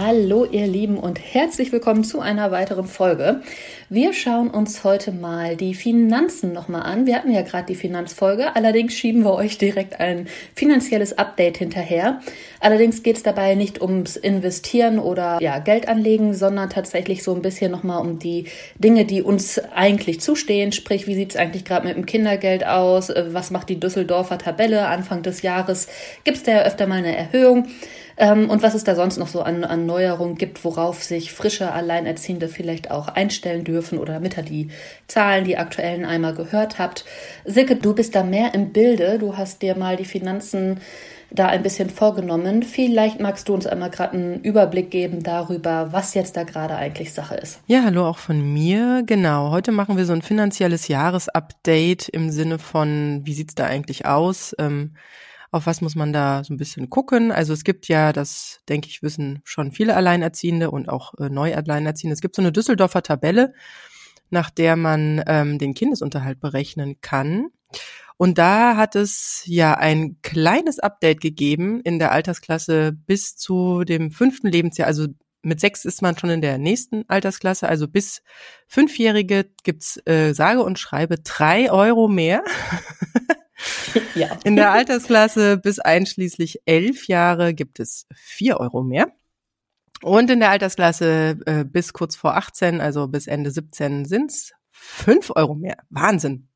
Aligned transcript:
Hallo 0.00 0.44
ihr 0.44 0.68
Lieben 0.68 0.96
und 0.96 1.18
herzlich 1.18 1.72
willkommen 1.72 2.04
zu 2.04 2.20
einer 2.20 2.52
weiteren 2.52 2.86
Folge. 2.86 3.40
Wir 3.88 4.12
schauen 4.12 4.48
uns 4.48 4.84
heute 4.84 5.10
mal 5.10 5.56
die 5.56 5.74
Finanzen 5.74 6.52
nochmal 6.52 6.82
an. 6.82 7.04
Wir 7.04 7.16
hatten 7.16 7.32
ja 7.32 7.42
gerade 7.42 7.66
die 7.66 7.74
Finanzfolge, 7.74 8.54
allerdings 8.54 8.94
schieben 8.94 9.24
wir 9.24 9.34
euch 9.34 9.58
direkt 9.58 9.98
ein 9.98 10.28
finanzielles 10.54 11.18
Update 11.18 11.58
hinterher. 11.58 12.20
Allerdings 12.60 13.02
geht 13.02 13.16
es 13.16 13.24
dabei 13.24 13.56
nicht 13.56 13.82
ums 13.82 14.16
Investieren 14.16 15.00
oder 15.00 15.38
ja, 15.42 15.58
Geld 15.58 15.88
anlegen, 15.88 16.32
sondern 16.32 16.70
tatsächlich 16.70 17.24
so 17.24 17.34
ein 17.34 17.42
bisschen 17.42 17.72
nochmal 17.72 18.00
um 18.00 18.20
die 18.20 18.44
Dinge, 18.76 19.04
die 19.04 19.20
uns 19.20 19.58
eigentlich 19.74 20.20
zustehen. 20.20 20.70
Sprich, 20.70 21.08
wie 21.08 21.14
sieht 21.16 21.30
es 21.30 21.36
eigentlich 21.36 21.64
gerade 21.64 21.88
mit 21.88 21.96
dem 21.96 22.06
Kindergeld 22.06 22.64
aus? 22.64 23.12
Was 23.30 23.50
macht 23.50 23.68
die 23.68 23.80
Düsseldorfer 23.80 24.38
Tabelle 24.38 24.86
Anfang 24.86 25.24
des 25.24 25.42
Jahres? 25.42 25.88
Gibt 26.22 26.36
es 26.36 26.44
da 26.44 26.52
ja 26.52 26.62
öfter 26.62 26.86
mal 26.86 26.98
eine 26.98 27.16
Erhöhung? 27.16 27.66
Ähm, 28.18 28.50
und 28.50 28.62
was 28.62 28.74
es 28.74 28.84
da 28.84 28.96
sonst 28.96 29.16
noch 29.16 29.28
so 29.28 29.42
an, 29.42 29.62
an 29.62 29.86
Neuerungen 29.86 30.36
gibt, 30.36 30.64
worauf 30.64 31.02
sich 31.04 31.32
frische 31.32 31.72
Alleinerziehende 31.72 32.48
vielleicht 32.48 32.90
auch 32.90 33.08
einstellen 33.08 33.62
dürfen 33.62 33.98
oder 33.98 34.14
damit 34.14 34.36
ihr 34.36 34.42
die 34.42 34.68
Zahlen, 35.06 35.44
die 35.44 35.56
aktuellen 35.56 36.04
einmal 36.04 36.34
gehört 36.34 36.78
habt. 36.78 37.04
Silke, 37.44 37.76
du 37.76 37.94
bist 37.94 38.14
da 38.16 38.24
mehr 38.24 38.54
im 38.54 38.72
Bilde. 38.72 39.18
Du 39.18 39.36
hast 39.36 39.62
dir 39.62 39.76
mal 39.76 39.96
die 39.96 40.04
Finanzen 40.04 40.80
da 41.30 41.46
ein 41.46 41.62
bisschen 41.62 41.90
vorgenommen. 41.90 42.62
Vielleicht 42.62 43.20
magst 43.20 43.48
du 43.48 43.54
uns 43.54 43.66
einmal 43.66 43.90
gerade 43.90 44.14
einen 44.14 44.40
Überblick 44.40 44.90
geben 44.90 45.22
darüber, 45.22 45.92
was 45.92 46.14
jetzt 46.14 46.36
da 46.36 46.42
gerade 46.42 46.74
eigentlich 46.74 47.12
Sache 47.12 47.36
ist. 47.36 47.60
Ja, 47.66 47.82
hallo 47.84 48.06
auch 48.06 48.18
von 48.18 48.52
mir. 48.52 49.02
Genau, 49.06 49.50
heute 49.50 49.70
machen 49.70 49.96
wir 49.96 50.06
so 50.06 50.12
ein 50.12 50.22
finanzielles 50.22 50.88
Jahresupdate 50.88 52.08
im 52.08 52.30
Sinne 52.30 52.58
von, 52.58 53.20
wie 53.24 53.34
sieht's 53.34 53.54
da 53.54 53.66
eigentlich 53.66 54.06
aus? 54.06 54.56
Ähm, 54.58 54.94
auf 55.50 55.66
was 55.66 55.80
muss 55.80 55.94
man 55.94 56.12
da 56.12 56.44
so 56.44 56.52
ein 56.52 56.58
bisschen 56.58 56.90
gucken? 56.90 57.32
Also 57.32 57.52
es 57.52 57.64
gibt 57.64 57.88
ja, 57.88 58.12
das 58.12 58.60
denke 58.68 58.88
ich, 58.88 59.02
wissen 59.02 59.40
schon 59.44 59.72
viele 59.72 59.96
Alleinerziehende 59.96 60.70
und 60.70 60.88
auch 60.88 61.14
äh, 61.18 61.28
Neu-Alleinerziehende. 61.28 62.12
Es 62.12 62.20
gibt 62.20 62.36
so 62.36 62.42
eine 62.42 62.52
Düsseldorfer 62.52 63.02
Tabelle, 63.02 63.54
nach 64.30 64.50
der 64.50 64.76
man 64.76 65.22
ähm, 65.26 65.58
den 65.58 65.74
Kindesunterhalt 65.74 66.40
berechnen 66.40 67.00
kann. 67.00 67.48
Und 68.18 68.36
da 68.36 68.76
hat 68.76 68.96
es 68.96 69.42
ja 69.46 69.74
ein 69.74 70.20
kleines 70.22 70.80
Update 70.80 71.20
gegeben 71.20 71.80
in 71.82 71.98
der 71.98 72.12
Altersklasse 72.12 72.92
bis 72.92 73.36
zu 73.36 73.84
dem 73.84 74.10
fünften 74.10 74.48
Lebensjahr. 74.48 74.88
Also 74.88 75.06
mit 75.42 75.60
sechs 75.60 75.84
ist 75.84 76.02
man 76.02 76.18
schon 76.18 76.30
in 76.30 76.42
der 76.42 76.58
nächsten 76.58 77.04
Altersklasse. 77.08 77.68
Also 77.68 77.88
bis 77.88 78.22
Fünfjährige 78.66 79.50
gibt's 79.62 80.00
äh, 80.04 80.34
sage 80.34 80.62
und 80.62 80.78
schreibe 80.78 81.18
drei 81.18 81.70
Euro 81.70 82.08
mehr. 82.08 82.42
ja. 84.14 84.38
In 84.44 84.56
der 84.56 84.72
Altersklasse 84.72 85.56
bis 85.56 85.78
einschließlich 85.78 86.62
elf 86.64 87.06
Jahre 87.06 87.54
gibt 87.54 87.80
es 87.80 88.06
vier 88.14 88.58
Euro 88.60 88.82
mehr. 88.82 89.12
Und 90.02 90.30
in 90.30 90.40
der 90.40 90.50
Altersklasse 90.50 91.38
äh, 91.46 91.64
bis 91.64 91.92
kurz 91.92 92.14
vor 92.14 92.36
18, 92.36 92.80
also 92.80 93.08
bis 93.08 93.26
Ende 93.26 93.50
17, 93.50 94.04
sind's 94.04 94.52
fünf 94.70 95.32
Euro 95.34 95.54
mehr. 95.54 95.78
Wahnsinn. 95.90 96.48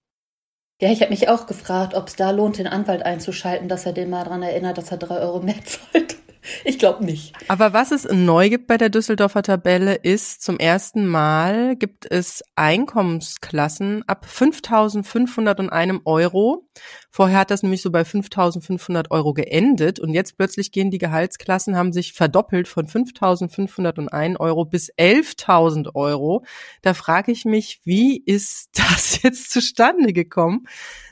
Ja, 0.81 0.91
ich 0.91 1.01
habe 1.01 1.11
mich 1.11 1.29
auch 1.29 1.47
gefragt, 1.47 1.95
ob 1.95 2.09
es 2.09 2.17
da 2.17 2.31
lohnt, 2.31 2.59
den 2.59 2.67
Anwalt 2.67 3.03
einzuschalten, 3.03 3.69
dass 3.69 3.87
er 3.87 3.93
den 3.93 4.11
mal 4.11 4.25
dran 4.25 4.43
erinnert, 4.43 4.79
dass 4.79 4.91
er 4.91 4.97
drei 4.97 5.19
Euro 5.19 5.41
mehr 5.41 5.55
zahlt. 5.65 6.17
Ich 6.65 6.79
glaube 6.79 7.05
nicht. 7.05 7.35
Aber 7.49 7.73
was 7.73 7.93
es 7.93 8.05
neu 8.11 8.49
gibt 8.49 8.67
bei 8.67 8.77
der 8.77 8.89
Düsseldorfer 8.89 9.43
Tabelle 9.43 9.95
ist, 9.95 10.43
zum 10.43 10.59
ersten 10.59 11.07
Mal 11.07 11.77
gibt 11.77 12.11
es 12.11 12.43
Einkommensklassen 12.57 14.05
ab 14.09 14.27
5.501 14.29 16.01
Euro. 16.05 16.69
Vorher 17.11 17.41
hat 17.41 17.51
das 17.51 17.63
nämlich 17.63 17.83
so 17.83 17.91
bei 17.91 18.03
5.500 18.03 19.11
Euro 19.11 19.35
geendet 19.35 20.01
und 20.01 20.15
jetzt 20.15 20.37
plötzlich 20.37 20.73
gehen 20.73 20.91
die 20.91 20.99
Gehaltsklassen, 20.99 21.77
haben 21.77 21.93
sich 21.93 22.13
verdoppelt 22.13 22.69
von 22.69 22.87
5.501 22.87 24.41
Euro 24.41 24.65
bis 24.65 24.93
11.000 24.95 25.95
Euro. 25.95 26.45
Da 26.81 26.95
frage 26.95 27.33
ich 27.33 27.45
mich, 27.45 27.81
wie 27.85 28.19
ist 28.19 28.71
das 28.79 29.23
jetzt 29.23 29.51
zustande 29.51 30.13
gekommen, 30.13 30.67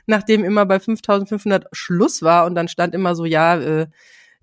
nachdem 0.07 0.43
immer 0.43 0.65
bei 0.65 0.77
5.500 0.77 1.65
Schluss 1.71 2.21
war 2.21 2.45
und 2.45 2.55
dann 2.55 2.67
stand 2.67 2.95
immer 2.95 3.15
so, 3.15 3.25
ja, 3.25 3.59
äh, 3.59 3.87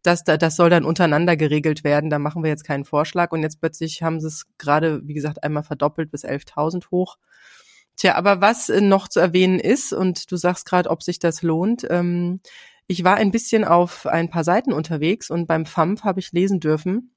das, 0.03 0.25
das 0.25 0.56
soll 0.56 0.70
dann 0.70 0.84
untereinander 0.84 1.36
geregelt 1.36 1.84
werden. 1.84 2.10
Da 2.10 2.19
machen 2.19 2.42
wir 2.42 2.50
jetzt 2.50 2.64
keinen 2.64 2.84
Vorschlag. 2.84 3.32
Und 3.32 3.42
jetzt 3.42 3.60
plötzlich 3.60 4.03
haben 4.03 4.20
sie 4.20 4.28
es 4.28 4.47
gerade, 4.59 5.00
wie 5.06 5.14
gesagt, 5.14 5.42
einmal 5.42 5.62
verdoppelt 5.62 6.10
bis 6.10 6.25
11.000 6.25 6.91
hoch. 6.91 7.16
Tja, 7.97 8.14
aber 8.14 8.41
was 8.41 8.69
äh, 8.69 8.81
noch 8.81 9.09
zu 9.09 9.19
erwähnen 9.19 9.59
ist, 9.59 9.92
und 9.92 10.31
du 10.31 10.36
sagst 10.36 10.66
gerade, 10.66 10.88
ob 10.88 11.03
sich 11.03 11.19
das 11.19 11.42
lohnt, 11.42 11.84
ähm, 11.91 12.41
ich 12.86 13.04
war 13.04 13.16
ein 13.16 13.32
bisschen 13.32 13.64
auf 13.64 14.06
ein 14.06 14.31
paar 14.31 14.44
Seiten 14.44 14.72
unterwegs 14.72 15.31
und 15.31 15.47
beim 15.47 15.66
FAMF 15.66 16.04
habe 16.04 16.20
ich 16.20 16.32
lesen 16.32 16.60
dürfen, 16.60 17.12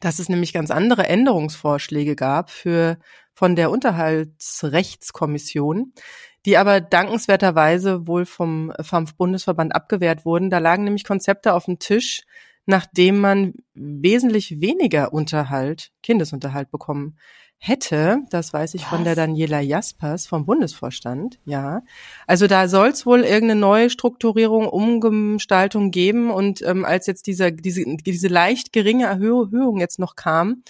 dass 0.00 0.18
es 0.18 0.28
nämlich 0.28 0.52
ganz 0.52 0.70
andere 0.70 1.06
Änderungsvorschläge 1.06 2.14
gab 2.16 2.50
für 2.50 2.98
von 3.32 3.56
der 3.56 3.70
Unterhaltsrechtskommission, 3.70 5.94
die 6.44 6.56
aber 6.56 6.80
dankenswerterweise 6.80 8.06
wohl 8.06 8.26
vom 8.26 8.72
FAMF-Bundesverband 8.80 9.74
abgewehrt 9.74 10.24
wurden. 10.24 10.50
Da 10.50 10.58
lagen 10.58 10.84
nämlich 10.84 11.04
Konzepte 11.04 11.54
auf 11.54 11.66
dem 11.66 11.78
Tisch, 11.78 12.22
nachdem 12.66 13.18
man 13.18 13.54
wesentlich 13.74 14.60
weniger 14.60 15.12
Unterhalt, 15.12 15.90
Kindesunterhalt 16.02 16.70
bekommen 16.70 17.16
hätte. 17.64 18.18
Das 18.30 18.52
weiß 18.52 18.74
ich 18.74 18.82
Was? 18.82 18.88
von 18.88 19.04
der 19.04 19.14
Daniela 19.14 19.60
Jaspers 19.60 20.26
vom 20.26 20.44
Bundesvorstand, 20.44 21.38
ja. 21.44 21.82
Also 22.26 22.48
da 22.48 22.66
soll 22.66 22.88
es 22.88 23.06
wohl 23.06 23.20
irgendeine 23.20 23.60
neue 23.60 23.88
Strukturierung, 23.88 24.66
Umgestaltung 24.68 25.92
geben. 25.92 26.32
Und 26.32 26.60
ähm, 26.62 26.84
als 26.84 27.06
jetzt 27.06 27.28
dieser, 27.28 27.52
diese, 27.52 27.84
diese 27.84 28.26
leicht 28.26 28.72
geringe 28.72 29.06
Erhöhung 29.06 29.78
jetzt 29.78 30.00
noch 30.00 30.16
kam, 30.16 30.64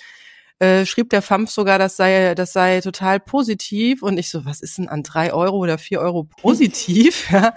äh, 0.58 0.84
schrieb 0.84 1.08
der 1.08 1.22
FAMF 1.22 1.50
sogar, 1.50 1.78
das 1.78 1.96
sei, 1.96 2.34
das 2.34 2.52
sei 2.52 2.82
total 2.82 3.20
positiv. 3.20 4.02
Und 4.02 4.18
ich 4.18 4.28
so, 4.28 4.44
was 4.44 4.60
ist 4.60 4.76
denn 4.76 4.88
an 4.88 5.02
drei 5.02 5.32
Euro 5.32 5.56
oder 5.56 5.78
vier 5.78 6.00
Euro 6.00 6.24
positiv? 6.24 7.30
ja. 7.32 7.54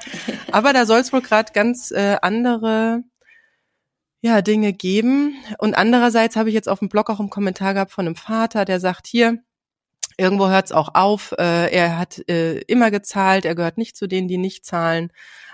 Aber 0.53 0.71
da 0.71 0.85
soll 0.85 1.01
es 1.01 1.11
wohl 1.11 1.21
gerade 1.21 1.51
ganz 1.51 1.91
äh, 1.91 2.15
andere 2.21 3.03
ja, 4.25 4.41
Dinge 4.41 4.73
geben. 4.73 5.35
Und 5.59 5.75
andererseits 5.75 6.35
habe 6.35 6.49
ich 6.49 6.55
jetzt 6.55 6.67
auf 6.67 6.79
dem 6.79 6.89
Blog 6.89 7.11
auch 7.11 7.19
einen 7.19 7.29
Kommentar 7.29 7.75
gehabt 7.75 7.91
von 7.91 8.07
einem 8.07 8.15
Vater, 8.15 8.65
der 8.65 8.79
sagt, 8.79 9.05
hier, 9.05 9.37
irgendwo 10.17 10.47
hört 10.49 10.65
es 10.65 10.71
auch 10.71 10.95
auf, 10.95 11.33
äh, 11.37 11.71
er 11.71 11.99
hat 11.99 12.27
äh, 12.27 12.57
immer 12.61 12.89
gezahlt, 12.89 13.45
er 13.45 13.53
gehört 13.53 13.77
nicht 13.77 13.95
zu 13.95 14.07
denen, 14.07 14.27
die 14.27 14.39
nicht 14.39 14.65
zahlen. 14.65 15.11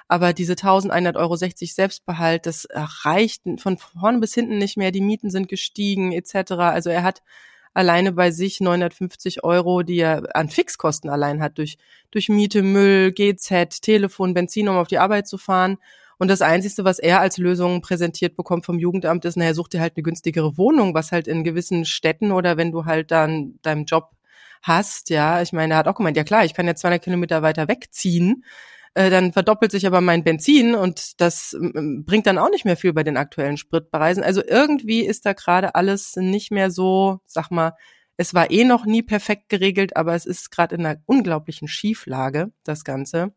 Aber 0.08 0.32
diese 0.32 0.54
1100 0.54 1.18
Euro 1.18 1.36
60 1.36 1.74
Selbstbehalt, 1.74 2.46
das 2.46 2.66
reicht 2.74 3.42
von 3.58 3.78
vorne 3.78 4.20
bis 4.20 4.34
hinten 4.34 4.58
nicht 4.58 4.78
mehr. 4.78 4.92
Die 4.92 5.02
Mieten 5.02 5.30
sind 5.30 5.50
gestiegen 5.50 6.14
etc. 6.14 6.54
Also 6.54 6.90
er 6.90 7.04
hat 7.04 7.22
alleine 7.74 8.14
bei 8.14 8.32
sich 8.32 8.62
950 8.62 9.44
Euro, 9.44 9.84
die 9.84 9.98
er 9.98 10.34
an 10.34 10.48
Fixkosten 10.50 11.10
allein 11.10 11.42
hat 11.42 11.58
durch, 11.58 11.78
durch 12.10 12.30
Miete, 12.30 12.62
Müll, 12.62 13.12
GZ, 13.12 13.82
Telefon, 13.82 14.34
Benzin, 14.34 14.70
um 14.70 14.78
auf 14.78 14.88
die 14.88 15.00
Arbeit 15.00 15.28
zu 15.28 15.38
fahren. 15.38 15.78
Und 16.22 16.28
das 16.28 16.44
Einzige, 16.44 16.86
was 16.86 17.00
er 17.00 17.20
als 17.20 17.40
Lösung 17.40 17.82
präsentiert 17.82 18.36
bekommt 18.36 18.64
vom 18.64 18.78
Jugendamt, 18.78 19.26
ist, 19.26 19.38
naja, 19.38 19.56
such 19.56 19.70
dir 19.70 19.82
halt 19.82 19.94
eine 19.96 20.04
günstigere 20.04 20.56
Wohnung, 20.56 20.94
was 20.94 21.12
halt 21.12 21.28
in 21.28 21.44
gewissen 21.44 21.84
Städten 21.84 22.32
oder 22.32 22.58
wenn 22.58 22.72
du 22.72 22.86
halt 22.86 23.10
dann 23.10 23.58
deinem 23.64 23.86
Job 23.86 24.12
hast, 24.62 25.10
ja, 25.10 25.42
ich 25.42 25.52
meine, 25.52 25.74
er 25.74 25.78
hat 25.78 25.88
auch 25.88 25.96
gemeint, 25.96 26.16
ja 26.16 26.24
klar, 26.24 26.46
ich 26.46 26.54
kann 26.54 26.68
jetzt 26.68 26.82
200 26.82 27.04
Kilometer 27.04 27.42
weiter 27.42 27.68
wegziehen, 27.68 28.46
äh, 28.94 29.10
dann 29.10 29.34
verdoppelt 29.34 29.72
sich 29.72 29.88
aber 29.88 30.00
mein 30.00 30.24
Benzin 30.24 30.76
und 30.76 31.20
das 31.20 31.58
bringt 31.60 32.28
dann 32.28 32.38
auch 32.38 32.52
nicht 32.52 32.66
mehr 32.66 32.78
viel 32.78 32.94
bei 32.94 33.02
den 33.02 33.18
aktuellen 33.18 33.58
Spritpreisen. 33.58 34.24
Also 34.24 34.44
irgendwie 34.46 35.04
ist 35.04 35.26
da 35.26 35.34
gerade 35.34 35.74
alles 35.74 36.18
nicht 36.18 36.52
mehr 36.52 36.70
so, 36.70 37.22
sag 37.26 37.50
mal, 37.50 37.74
es 38.22 38.36
war 38.36 38.52
eh 38.52 38.66
noch 38.66 38.86
nie 38.86 39.02
perfekt 39.02 39.50
geregelt, 39.50 39.98
aber 39.98 40.14
es 40.14 40.28
ist 40.28 40.52
gerade 40.52 40.76
in 40.76 40.86
einer 40.86 41.00
unglaublichen 41.08 41.68
Schieflage, 41.68 42.52
das 42.64 42.84
Ganze. 42.84 43.34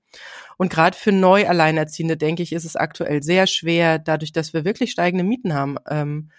Und 0.58 0.70
gerade 0.70 0.94
für 0.94 1.10
neu 1.10 1.48
Alleinerziehende, 1.48 2.18
denke 2.18 2.42
ich, 2.42 2.52
ist 2.52 2.66
es 2.66 2.76
aktuell 2.76 3.22
sehr 3.22 3.46
schwer, 3.46 3.98
dadurch, 3.98 4.32
dass 4.32 4.52
wir 4.52 4.66
wirklich 4.66 4.90
steigende 4.90 5.24
Mieten 5.24 5.54
haben. 5.54 5.78
Ähm, 5.88 6.30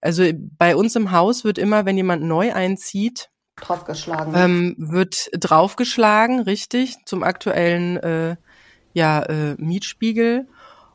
also 0.00 0.24
bei 0.34 0.74
uns 0.74 0.96
im 0.96 1.12
Haus 1.12 1.44
wird 1.44 1.58
immer, 1.58 1.86
wenn 1.86 1.96
jemand 1.96 2.24
neu 2.24 2.52
einzieht, 2.52 3.30
draufgeschlagen. 3.54 4.34
Ähm, 4.36 4.74
wird 4.78 5.30
draufgeschlagen, 5.38 6.40
richtig, 6.40 6.96
zum 7.06 7.22
aktuellen 7.22 7.98
äh, 7.98 8.36
ja, 8.94 9.22
äh, 9.22 9.54
Mietspiegel. 9.58 10.48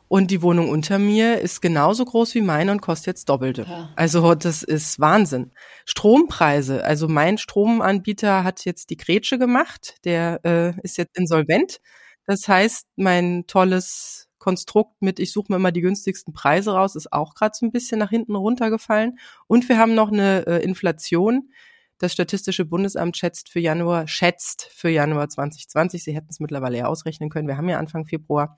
Und 0.08 0.30
die 0.30 0.40
Wohnung 0.42 0.70
unter 0.70 0.98
mir 0.98 1.38
ist 1.38 1.60
genauso 1.60 2.04
groß 2.04 2.34
wie 2.34 2.40
meine 2.40 2.72
und 2.72 2.80
kostet 2.80 3.08
jetzt 3.08 3.28
Doppelte. 3.28 3.66
Ja. 3.68 3.92
Also 3.94 4.34
das 4.34 4.62
ist 4.62 4.98
Wahnsinn. 4.98 5.52
Strompreise, 5.84 6.82
also 6.84 7.08
mein 7.08 7.36
Stromanbieter 7.36 8.42
hat 8.42 8.64
jetzt 8.64 8.88
die 8.90 8.96
Grätsche 8.96 9.38
gemacht, 9.38 9.96
der 10.04 10.40
äh, 10.44 10.80
ist 10.82 10.96
jetzt 10.96 11.16
insolvent. 11.18 11.80
Das 12.24 12.48
heißt, 12.48 12.86
mein 12.96 13.46
tolles 13.46 14.28
Konstrukt 14.38 15.02
mit, 15.02 15.18
ich 15.18 15.32
suche 15.32 15.52
mir 15.52 15.56
immer 15.56 15.72
die 15.72 15.80
günstigsten 15.80 16.32
Preise 16.32 16.72
raus, 16.72 16.96
ist 16.96 17.12
auch 17.12 17.34
gerade 17.34 17.52
so 17.54 17.66
ein 17.66 17.72
bisschen 17.72 17.98
nach 17.98 18.10
hinten 18.10 18.34
runtergefallen. 18.34 19.18
Und 19.46 19.68
wir 19.68 19.78
haben 19.78 19.94
noch 19.94 20.10
eine 20.12 20.46
äh, 20.46 20.62
Inflation, 20.62 21.50
Das 21.98 22.12
Statistische 22.12 22.64
Bundesamt 22.64 23.16
schätzt 23.16 23.50
für 23.50 23.60
Januar, 23.60 24.06
schätzt 24.06 24.70
für 24.72 24.88
Januar 24.88 25.28
2020, 25.28 26.04
Sie 26.04 26.14
hätten 26.14 26.28
es 26.30 26.40
mittlerweile 26.40 26.78
ja 26.78 26.86
ausrechnen 26.86 27.28
können, 27.28 27.48
wir 27.48 27.56
haben 27.56 27.68
ja 27.68 27.78
Anfang 27.78 28.06
Februar, 28.06 28.56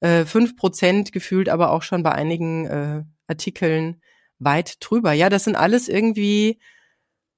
äh, 0.00 0.24
fünf 0.24 0.56
Prozent 0.56 1.12
gefühlt, 1.12 1.48
aber 1.48 1.72
auch 1.72 1.82
schon 1.82 2.02
bei 2.02 2.12
einigen 2.12 2.66
äh, 2.66 3.02
Artikeln 3.26 4.00
weit 4.38 4.76
drüber. 4.80 5.12
Ja, 5.12 5.28
das 5.28 5.44
sind 5.44 5.56
alles 5.56 5.88
irgendwie, 5.88 6.60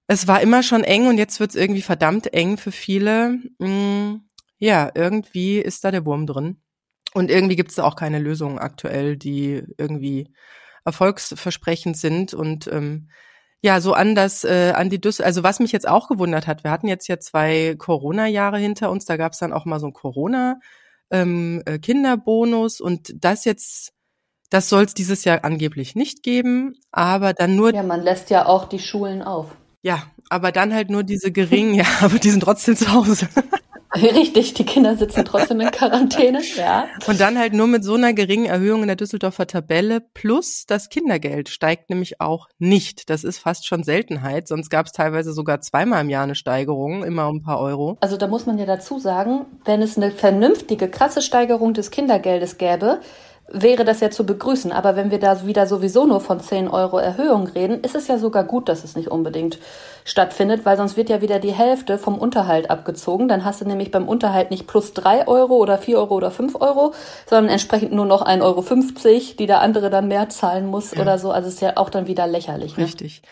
es 0.07 0.29
war 0.29 0.41
immer 0.41 0.63
schon 0.63 0.85
eng 0.85 1.07
und 1.09 1.19
jetzt 1.19 1.41
wird 1.41 1.51
es 1.51 1.57
irgendwie 1.57 1.83
verdammt 1.83 2.33
eng 2.33 2.59
für 2.59 2.73
viele. 2.73 3.39
Mm, 3.59 4.23
ja, 4.59 4.91
irgendwie 4.95 5.59
ist 5.59 5.85
da 5.85 5.91
der 5.91 6.05
Wurm 6.05 6.27
drin. 6.27 6.61
Und 7.15 7.31
irgendwie 7.31 7.57
gibt 7.57 7.71
es 7.73 7.79
auch 7.79 7.97
keine 7.97 8.19
Lösungen 8.19 8.59
aktuell, 8.59 9.17
die 9.17 9.63
irgendwie 9.79 10.29
erfolgsversprechend 10.85 11.97
sind. 11.97 12.35
Und 12.35 12.69
ähm, 12.69 13.09
ja, 13.63 13.81
so 13.81 13.95
an 13.95 14.15
das, 14.15 14.45
äh, 14.45 14.73
an 14.77 14.91
die 14.91 15.01
Düssel, 15.01 15.25
also 15.25 15.43
was 15.43 15.61
mich 15.61 15.73
jetzt 15.73 15.89
auch 15.89 16.09
gewundert 16.09 16.47
hat, 16.47 16.63
wir 16.65 16.71
hatten 16.71 16.89
jetzt 16.89 17.09
ja 17.09 17.19
zwei 17.19 17.75
Corona-Jahre 17.79 18.59
hinter 18.59 18.91
uns, 18.91 19.07
da 19.07 19.17
gab 19.17 19.33
es 19.33 19.39
dann 19.39 19.53
auch 19.53 19.65
mal 19.65 19.81
so 19.81 19.87
ein 19.87 19.93
Corona- 19.93 20.61
ähm, 21.11 21.63
äh, 21.67 21.79
Kinderbonus 21.79 22.81
und 22.81 23.13
das 23.25 23.45
jetzt, 23.45 23.93
das 24.51 24.69
soll 24.69 24.85
es 24.85 24.95
dieses 24.95 25.25
Jahr 25.25 25.45
angeblich 25.45 25.95
nicht 25.95 26.23
geben, 26.23 26.75
aber 26.93 27.33
dann 27.33 27.57
nur. 27.57 27.75
Ja, 27.75 27.83
man 27.83 28.03
lässt 28.03 28.31
ja 28.31 28.47
auch 28.47 28.69
die 28.69 28.79
Schulen 28.79 29.23
auf. 29.23 29.49
Ja, 29.83 30.03
aber 30.29 30.53
dann 30.53 30.75
halt 30.75 30.91
nur 30.91 31.03
diese 31.03 31.33
geringen, 31.33 31.75
ja, 31.75 31.87
aber 32.01 32.19
die 32.19 32.31
sind 32.31 32.43
trotzdem 32.43 32.77
zu 32.77 32.93
Hause. 32.93 33.29
Richtig, 33.97 34.55
die 34.55 34.65
Kinder 34.65 34.97
sitzen 34.97 35.25
trotzdem 35.25 35.61
in 35.61 35.71
Quarantäne, 35.73 36.41
ja. 36.57 36.87
Und 37.09 37.21
dann 37.21 37.37
halt 37.37 37.55
nur 37.55 37.67
mit 37.67 37.83
so 37.83 37.95
einer 37.95 38.13
geringen 38.13 38.47
Erhöhung 38.47 38.83
in 38.83 38.87
der 38.87 38.97
Düsseldorfer 38.97 39.49
Tabelle 39.49 40.01
plus 40.01 40.65
das 40.67 40.91
Kindergeld 40.91 41.49
steigt 41.49 41.91
nämlich 41.91 42.21
auch 42.21 42.49
nicht. 42.59 43.11
Das 43.11 43.25
ist 43.25 43.39
fast 43.39 43.67
schon 43.67 43.83
Seltenheit, 43.83 44.47
sonst 44.47 44.71
gab 44.71 44.87
es 44.87 44.93
teilweise 44.93 45.33
sogar 45.33 45.61
zweimal 45.61 46.03
im 46.03 46.09
Jahr 46.09 46.23
eine 46.23 46.37
Steigerung, 46.37 47.03
immer 47.03 47.29
um 47.29 47.39
ein 47.39 47.43
paar 47.43 47.59
Euro. 47.59 47.99
Also 48.01 48.17
da 48.17 48.29
muss 48.29 48.47
man 48.47 48.59
ja 48.59 48.67
dazu 48.67 49.01
sagen, 49.01 49.47
wenn 49.65 49.83
es 49.83 49.97
eine 49.97 50.13
vernünftige, 50.13 50.89
krasse 50.89 51.21
Steigerung 51.21 51.75
des 51.75 51.91
Kindergeldes 51.91 52.59
gäbe, 52.59 53.01
wäre 53.53 53.85
das 53.85 54.01
ja 54.01 54.11
zu 54.11 54.25
begrüßen. 54.25 54.73
Aber 54.73 54.97
wenn 54.97 55.11
wir 55.11 55.19
da 55.19 55.47
wieder 55.47 55.67
sowieso 55.67 56.07
nur 56.07 56.21
von 56.21 56.41
10 56.41 56.69
Euro 56.69 56.99
Erhöhung 56.99 57.47
reden, 57.49 57.81
ist 57.83 57.95
es 57.95 58.09
ja 58.09 58.19
sogar 58.19 58.45
gut, 58.45 58.69
dass 58.69 58.85
es 58.85 58.97
nicht 58.97 59.09
unbedingt 59.09 59.59
stattfindet, 60.05 60.65
weil 60.65 60.77
sonst 60.77 60.97
wird 60.97 61.09
ja 61.09 61.21
wieder 61.21 61.39
die 61.39 61.53
Hälfte 61.53 61.99
vom 61.99 62.19
Unterhalt 62.19 62.71
abgezogen. 62.71 63.29
Dann 63.29 63.45
hast 63.45 63.61
du 63.61 63.67
nämlich 63.67 63.91
beim 63.91 64.09
Unterhalt 64.09 64.51
nicht 64.51 64.67
plus 64.67 64.93
3 64.95 65.29
Euro 65.29 65.57
oder 65.57 65.79
4 65.79 65.99
Euro 65.99 66.15
oder 66.15 66.31
5 66.31 66.61
Euro, 66.61 66.95
sondern 67.27 67.51
entsprechend 67.51 67.93
nur 67.93 68.07
noch 68.07 68.25
1,50 68.25 68.43
Euro, 68.43 69.37
die 69.39 69.47
der 69.47 69.61
andere 69.61 69.91
dann 69.91 70.09
mehr 70.09 70.29
zahlen 70.29 70.67
muss 70.67 70.95
ja. 70.95 71.03
oder 71.03 71.19
so. 71.19 71.31
Also 71.31 71.49
ist 71.49 71.61
ja 71.61 71.77
auch 71.77 71.91
dann 71.91 72.07
wieder 72.07 72.27
lächerlich. 72.27 72.77
Ne? 72.77 72.85
Richtig. 72.85 73.23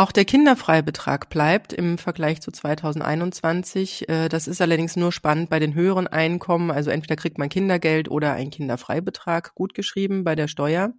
Auch 0.00 0.12
der 0.12 0.24
Kinderfreibetrag 0.24 1.28
bleibt 1.28 1.72
im 1.72 1.98
Vergleich 1.98 2.40
zu 2.40 2.52
2021. 2.52 4.08
Äh, 4.08 4.28
das 4.28 4.46
ist 4.46 4.62
allerdings 4.62 4.94
nur 4.94 5.10
spannend 5.10 5.50
bei 5.50 5.58
den 5.58 5.74
höheren 5.74 6.06
Einkommen. 6.06 6.70
Also 6.70 6.90
entweder 6.90 7.16
kriegt 7.16 7.36
man 7.36 7.48
Kindergeld 7.48 8.08
oder 8.08 8.32
einen 8.34 8.52
Kinderfreibetrag 8.52 9.56
gut 9.56 9.74
geschrieben 9.74 10.22
bei 10.22 10.36
der 10.36 10.46
Steuer. 10.46 10.92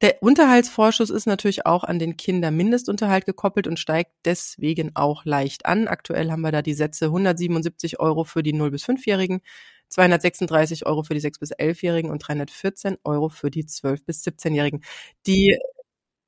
Der 0.00 0.24
Unterhaltsvorschuss 0.24 1.10
ist 1.10 1.26
natürlich 1.26 1.66
auch 1.66 1.84
an 1.84 2.00
den 2.00 2.16
Kindermindestunterhalt 2.16 3.26
gekoppelt 3.26 3.68
und 3.68 3.78
steigt 3.78 4.10
deswegen 4.24 4.90
auch 4.96 5.24
leicht 5.24 5.64
an. 5.64 5.86
Aktuell 5.86 6.32
haben 6.32 6.42
wir 6.42 6.50
da 6.50 6.62
die 6.62 6.74
Sätze 6.74 7.04
177 7.04 8.00
Euro 8.00 8.24
für 8.24 8.42
die 8.42 8.54
0- 8.54 8.70
bis 8.70 8.84
5-Jährigen, 8.84 9.40
236 9.86 10.84
Euro 10.84 11.04
für 11.04 11.14
die 11.14 11.20
6- 11.20 11.38
bis 11.38 11.52
11-Jährigen 11.52 12.10
und 12.10 12.18
314 12.26 12.96
Euro 13.04 13.28
für 13.28 13.52
die 13.52 13.66
12- 13.66 14.04
bis 14.04 14.24
17-Jährigen. 14.24 14.82
Die 15.28 15.56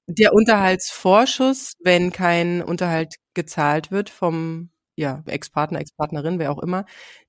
der 0.08 0.32
Unterhaltsvorschuss, 0.32 1.74
wenn 1.80 2.10
kein 2.10 2.62
Unterhalt 2.62 3.16
gezahlt 3.34 3.90
wird 3.90 4.08
vom 4.10 4.70
ja, 4.96 5.22
Ex-Partner, 5.26 5.78
Ex-Partnerin, 5.80 6.40
wer 6.40 6.50
auch 6.50 6.58
immer. 6.58 6.84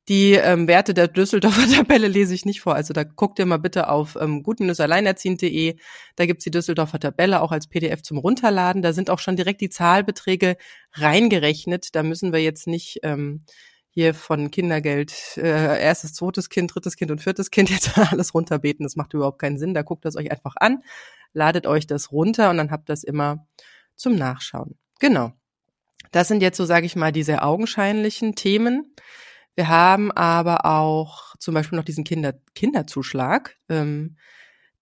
Die 0.08 0.34
ähm, 0.34 0.68
Werte 0.68 0.96
der 0.96 1.08
Düsseldorfer 1.08 1.68
Tabelle 1.76 2.08
lese 2.08 2.34
ich 2.34 2.46
nicht 2.46 2.62
vor. 2.62 2.74
Also 2.74 2.94
da 2.94 3.04
guckt 3.04 3.38
ihr 3.38 3.46
mal 3.46 3.58
bitte 3.58 3.90
auf 3.90 4.18
ähm, 4.20 4.42
gut-alleinerziehend.de. 4.42 5.76
Da 6.16 6.26
gibt's 6.26 6.46
die 6.46 6.52
Düsseldorfer 6.52 7.00
Tabelle 7.00 7.42
auch 7.42 7.52
als 7.52 7.68
PDF 7.68 8.02
zum 8.02 8.18
Runterladen. 8.18 8.82
Da 8.82 8.92
sind 8.92 9.12
auch 9.12 9.20
schon 9.20 9.36
direkt 9.36 9.62
die 9.62 9.70
Zahlbeträge 9.70 10.58
reingerechnet. 10.94 11.94
Da 11.94 12.02
müssen 12.02 12.34
wir 12.34 12.42
jetzt 12.42 12.66
nicht 12.66 13.02
ähm, 13.04 13.44
hier 13.92 14.16
von 14.16 14.50
Kindergeld, 14.50 15.38
äh, 15.38 15.80
erstes, 15.80 16.14
zweites 16.14 16.50
Kind, 16.50 16.74
drittes 16.74 16.96
Kind 16.96 17.12
und 17.12 17.22
viertes 17.22 17.52
Kind 17.52 17.70
jetzt 17.70 17.98
alles 18.12 18.34
runterbeten. 18.34 18.84
Das 18.84 18.96
macht 18.96 19.14
überhaupt 19.14 19.40
keinen 19.40 19.60
Sinn. 19.60 19.76
Da 19.76 19.84
guckt 19.84 20.06
das 20.06 20.16
euch 20.16 20.32
einfach 20.32 20.56
an 20.60 20.82
ladet 21.34 21.68
euch 21.68 21.88
das 21.88 22.12
runter 22.12 22.50
und 22.50 22.58
dann 22.58 22.72
habt 22.72 22.90
das 22.90 23.04
immer 23.04 23.48
zum 23.96 24.16
Nachschauen. 24.16 24.78
Genau. 25.00 25.32
Das 26.12 26.28
sind 26.28 26.42
jetzt 26.42 26.58
so, 26.58 26.66
sage 26.66 26.86
ich 26.86 26.96
mal, 26.96 27.12
diese 27.12 27.44
augenscheinlichen 27.44 28.36
Themen. 28.36 28.96
Wir 29.56 29.68
haben 29.68 30.12
aber 30.12 30.66
auch 30.66 31.36
zum 31.38 31.54
Beispiel 31.54 31.78
noch 31.78 31.86
diesen 31.86 32.04
Kinder 32.04 32.34
Kinderzuschlag. 32.56 33.58
Ähm, 33.68 34.18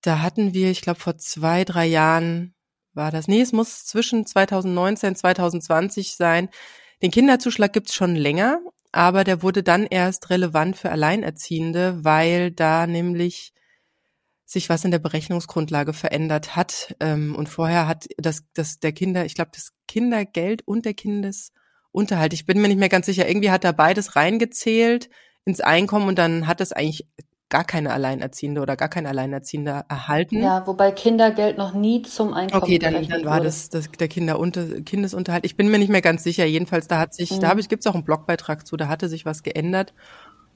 da 0.01 0.21
hatten 0.21 0.53
wir, 0.53 0.71
ich 0.71 0.81
glaube, 0.81 0.99
vor 0.99 1.17
zwei, 1.17 1.65
drei 1.65 1.85
Jahren 1.85 2.53
war 2.93 3.11
das. 3.11 3.27
Nee, 3.27 3.41
es 3.41 3.53
muss 3.53 3.85
zwischen 3.85 4.25
2019 4.25 5.09
und 5.09 5.15
2020 5.17 6.15
sein. 6.15 6.49
Den 7.01 7.11
Kinderzuschlag 7.11 7.73
gibt's 7.73 7.93
schon 7.93 8.15
länger, 8.15 8.59
aber 8.91 9.23
der 9.23 9.43
wurde 9.43 9.63
dann 9.63 9.85
erst 9.85 10.29
relevant 10.29 10.77
für 10.77 10.91
Alleinerziehende, 10.91 12.03
weil 12.03 12.51
da 12.51 12.87
nämlich 12.87 13.53
sich 14.47 14.69
was 14.69 14.85
in 14.85 14.91
der 14.91 14.99
Berechnungsgrundlage 14.99 15.91
verändert 15.91 16.55
hat. 16.55 16.95
Ähm, 17.01 17.35
und 17.35 17.49
vorher 17.49 17.85
hat 17.85 18.07
das, 18.17 18.45
das 18.53 18.79
der 18.79 18.93
Kinder, 18.93 19.25
ich 19.25 19.35
glaube, 19.35 19.51
das 19.53 19.73
Kindergeld 19.87 20.65
und 20.65 20.85
der 20.85 20.93
Kindesunterhalt, 20.93 22.33
ich 22.33 22.45
bin 22.45 22.61
mir 22.61 22.69
nicht 22.69 22.79
mehr 22.79 22.89
ganz 22.89 23.05
sicher, 23.05 23.27
irgendwie 23.27 23.51
hat 23.51 23.65
da 23.65 23.73
beides 23.73 24.15
reingezählt 24.15 25.09
ins 25.43 25.59
Einkommen 25.59 26.07
und 26.07 26.17
dann 26.17 26.47
hat 26.47 26.61
das 26.61 26.71
eigentlich 26.71 27.05
gar 27.49 27.63
keine 27.63 27.93
Alleinerziehende 27.93 28.61
oder 28.61 28.75
gar 28.75 28.89
kein 28.89 29.05
Alleinerziehender 29.05 29.85
erhalten. 29.87 30.41
Ja, 30.41 30.67
wobei 30.67 30.91
Kindergeld 30.91 31.57
noch 31.57 31.73
nie 31.73 32.01
zum 32.01 32.33
Einkommen 32.33 32.63
Okay, 32.63 32.79
dann, 32.79 33.07
dann 33.07 33.25
war 33.25 33.39
das, 33.39 33.69
das 33.69 33.89
der 33.91 34.09
Kinderunter, 34.09 34.81
Kindesunterhalt. 34.81 35.45
Ich 35.45 35.55
bin 35.55 35.69
mir 35.69 35.79
nicht 35.79 35.89
mehr 35.89 36.01
ganz 36.01 36.23
sicher. 36.23 36.45
Jedenfalls, 36.45 36.87
da 36.87 36.99
hat 36.99 37.13
sich, 37.13 37.31
mhm. 37.31 37.39
da 37.39 37.49
habe 37.49 37.59
ich, 37.61 37.69
gibt's 37.69 37.87
auch 37.87 37.93
einen 37.93 38.03
Blogbeitrag 38.03 38.67
zu, 38.67 38.75
da 38.75 38.89
hatte 38.89 39.07
sich 39.07 39.25
was 39.25 39.43
geändert. 39.43 39.93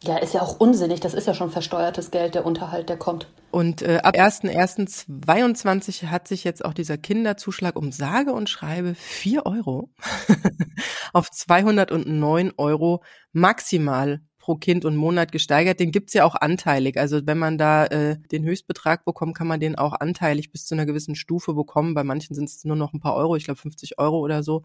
Ja, 0.04 0.18
ist 0.18 0.34
ja 0.34 0.42
auch 0.42 0.60
unsinnig. 0.60 1.00
Das 1.00 1.14
ist 1.14 1.28
ja 1.28 1.36
schon 1.36 1.52
versteuertes 1.52 2.10
Geld, 2.10 2.34
der 2.34 2.46
Unterhalt, 2.46 2.90
der 2.90 2.98
kommt. 2.98 3.28
Und 3.52 3.84
äh, 3.84 4.00
ab 4.02 4.16
1.1.22 4.16 6.08
hat 6.08 6.28
sich 6.28 6.44
jetzt 6.44 6.66
auch 6.66 6.74
dieser 6.74 6.98
Kinderzuschlag 6.98 7.76
um 7.76 7.92
sage 7.92 8.34
und 8.34 8.50
schreibe 8.50 8.96
vier 8.96 9.46
Euro 9.46 9.92
auf 11.14 11.30
209 11.30 12.54
Euro 12.58 13.04
maximal 13.32 14.22
pro 14.40 14.56
Kind 14.56 14.86
und 14.86 14.96
Monat 14.96 15.32
gesteigert. 15.32 15.80
Den 15.80 15.92
gibt's 15.92 16.14
ja 16.14 16.26
auch 16.26 16.34
anteilig. 16.34 16.98
Also 16.98 17.22
wenn 17.26 17.38
man 17.38 17.60
da 17.60 17.86
äh, 17.86 18.18
den 18.32 18.44
Höchstbetrag 18.44 19.06
bekommt, 19.06 19.38
kann 19.38 19.48
man 19.48 19.60
den 19.60 19.76
auch 19.76 19.94
anteilig 19.94 20.52
bis 20.52 20.66
zu 20.66 20.74
einer 20.74 20.88
gewissen 20.88 21.14
Stufe 21.14 21.54
bekommen. 21.54 21.94
Bei 21.94 22.04
manchen 22.04 22.36
sind 22.36 22.50
es 22.50 22.64
nur 22.64 22.76
noch 22.76 22.94
ein 22.94 23.00
paar 23.00 23.16
Euro, 23.16 23.36
ich 23.36 23.46
glaube 23.46 23.60
50 23.60 24.00
Euro 24.00 24.18
oder 24.18 24.42
so. 24.42 24.64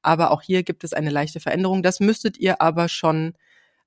Aber 0.00 0.30
auch 0.30 0.40
hier 0.40 0.62
gibt 0.62 0.82
es 0.82 0.94
eine 0.94 1.10
leichte 1.10 1.40
Veränderung. 1.40 1.82
Das 1.82 2.00
müsstet 2.00 2.38
ihr 2.38 2.62
aber 2.62 2.88
schon 2.88 3.34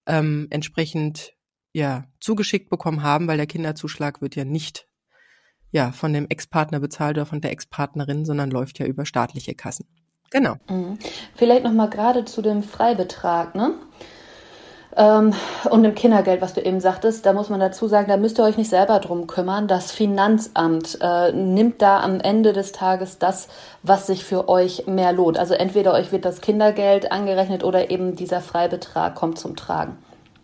ähm, 0.08 0.48
entsprechend 0.50 1.34
ja 1.74 2.05
zugeschickt 2.20 2.70
bekommen 2.70 3.03
haben, 3.03 3.27
weil 3.27 3.38
der 3.38 3.48
Kinderzuschlag 3.48 4.22
wird 4.22 4.36
ja 4.36 4.46
nicht 4.46 4.88
ja 5.72 5.91
von 5.91 6.13
dem 6.13 6.27
Ex-Partner 6.27 6.79
bezahlt 6.79 7.17
oder 7.17 7.25
von 7.25 7.41
der 7.41 7.51
Ex-Partnerin, 7.51 8.25
sondern 8.25 8.51
läuft 8.51 8.79
ja 8.79 8.86
über 8.86 9.05
staatliche 9.05 9.55
Kassen. 9.55 9.86
Genau. 10.29 10.55
Mhm. 10.70 10.98
Vielleicht 11.36 11.63
noch 11.63 11.74
mal 11.74 11.89
gerade 11.89 12.25
zu 12.25 12.41
dem 12.41 12.63
Freibetrag, 12.63 13.55
ne? 13.55 13.75
Ähm, 14.98 15.33
und 15.69 15.83
dem 15.83 15.95
Kindergeld, 15.95 16.41
was 16.41 16.53
du 16.53 16.62
eben 16.62 16.79
sagtest, 16.79 17.25
da 17.25 17.33
muss 17.33 17.50
man 17.50 17.60
dazu 17.60 17.88
sagen, 17.88 18.07
da 18.10 18.17
müsst 18.17 18.39
ihr 18.39 18.43
euch 18.43 18.57
nicht 18.57 18.69
selber 18.69 19.00
drum 19.00 19.27
kümmern. 19.27 19.67
Das 19.67 19.91
Finanzamt 19.91 20.98
äh, 21.01 21.31
nimmt 21.31 21.81
da 21.81 22.01
am 22.01 22.19
Ende 22.19 22.53
des 22.53 22.71
Tages 22.71 23.17
das, 23.17 23.48
was 23.83 24.07
sich 24.07 24.25
für 24.25 24.50
euch 24.50 24.88
mehr 24.88 25.13
lohnt. 25.13 25.38
Also 25.38 25.53
entweder 25.53 25.93
euch 25.93 26.12
wird 26.12 26.25
das 26.25 26.41
Kindergeld 26.41 27.12
angerechnet 27.12 27.63
oder 27.63 27.89
eben 27.89 28.15
dieser 28.15 28.41
Freibetrag 28.41 29.15
kommt 29.15 29.39
zum 29.39 29.55
Tragen. 29.55 29.98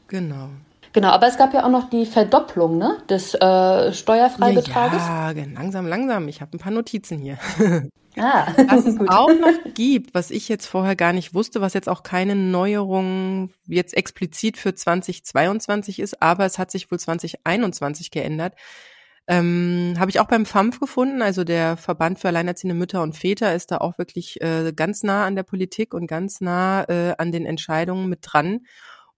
Genau. 0.08 0.50
Genau, 0.94 1.10
aber 1.10 1.28
es 1.28 1.38
gab 1.38 1.54
ja 1.54 1.66
auch 1.66 1.70
noch 1.70 1.90
die 1.90 2.06
Verdopplung 2.06 2.78
ne, 2.78 2.98
des 3.10 3.36
äh, 3.36 3.94
Steuerfreibetrages. 3.94 5.02
Ja, 5.06 5.32
ja, 5.32 5.44
langsam, 5.54 5.86
langsam. 5.86 6.28
Ich 6.28 6.42
habe 6.42 6.56
ein 6.56 6.60
paar 6.60 6.72
Notizen 6.72 7.20
hier. 7.20 7.38
Ah, 8.18 8.54
was 8.70 8.86
es 8.86 9.00
auch 9.08 9.30
noch 9.30 9.74
gibt, 9.74 10.14
was 10.14 10.32
ich 10.32 10.50
jetzt 10.50 10.66
vorher 10.66 10.96
gar 10.96 11.14
nicht 11.14 11.34
wusste, 11.34 11.62
was 11.62 11.74
jetzt 11.74 11.90
auch 11.90 12.04
keine 12.04 12.36
Neuerung 12.36 13.52
jetzt 13.68 13.96
explizit 13.96 14.58
für 14.58 14.74
2022 14.74 16.00
ist, 16.00 16.22
aber 16.22 16.46
es 16.46 16.60
hat 16.60 16.72
sich 16.72 16.92
wohl 16.92 17.00
2021 17.00 18.12
geändert. 18.12 18.54
Ähm, 19.30 19.96
Habe 20.00 20.10
ich 20.10 20.22
auch 20.22 20.28
beim 20.28 20.46
FAMF 20.46 20.80
gefunden, 20.80 21.22
also 21.22 21.44
der 21.44 21.76
Verband 21.76 22.20
für 22.20 22.30
alleinerziehende 22.30 22.76
Mütter 22.76 23.02
und 23.02 23.16
Väter 23.16 23.54
ist 23.54 23.72
da 23.72 23.78
auch 23.80 23.98
wirklich 23.98 24.42
äh, 24.42 24.72
ganz 24.74 25.04
nah 25.04 25.26
an 25.26 25.36
der 25.36 25.44
Politik 25.44 25.94
und 25.94 26.08
ganz 26.08 26.40
nah 26.40 26.86
äh, 26.88 27.14
an 27.18 27.34
den 27.34 27.46
Entscheidungen 27.46 28.08
mit 28.08 28.20
dran. 28.22 28.62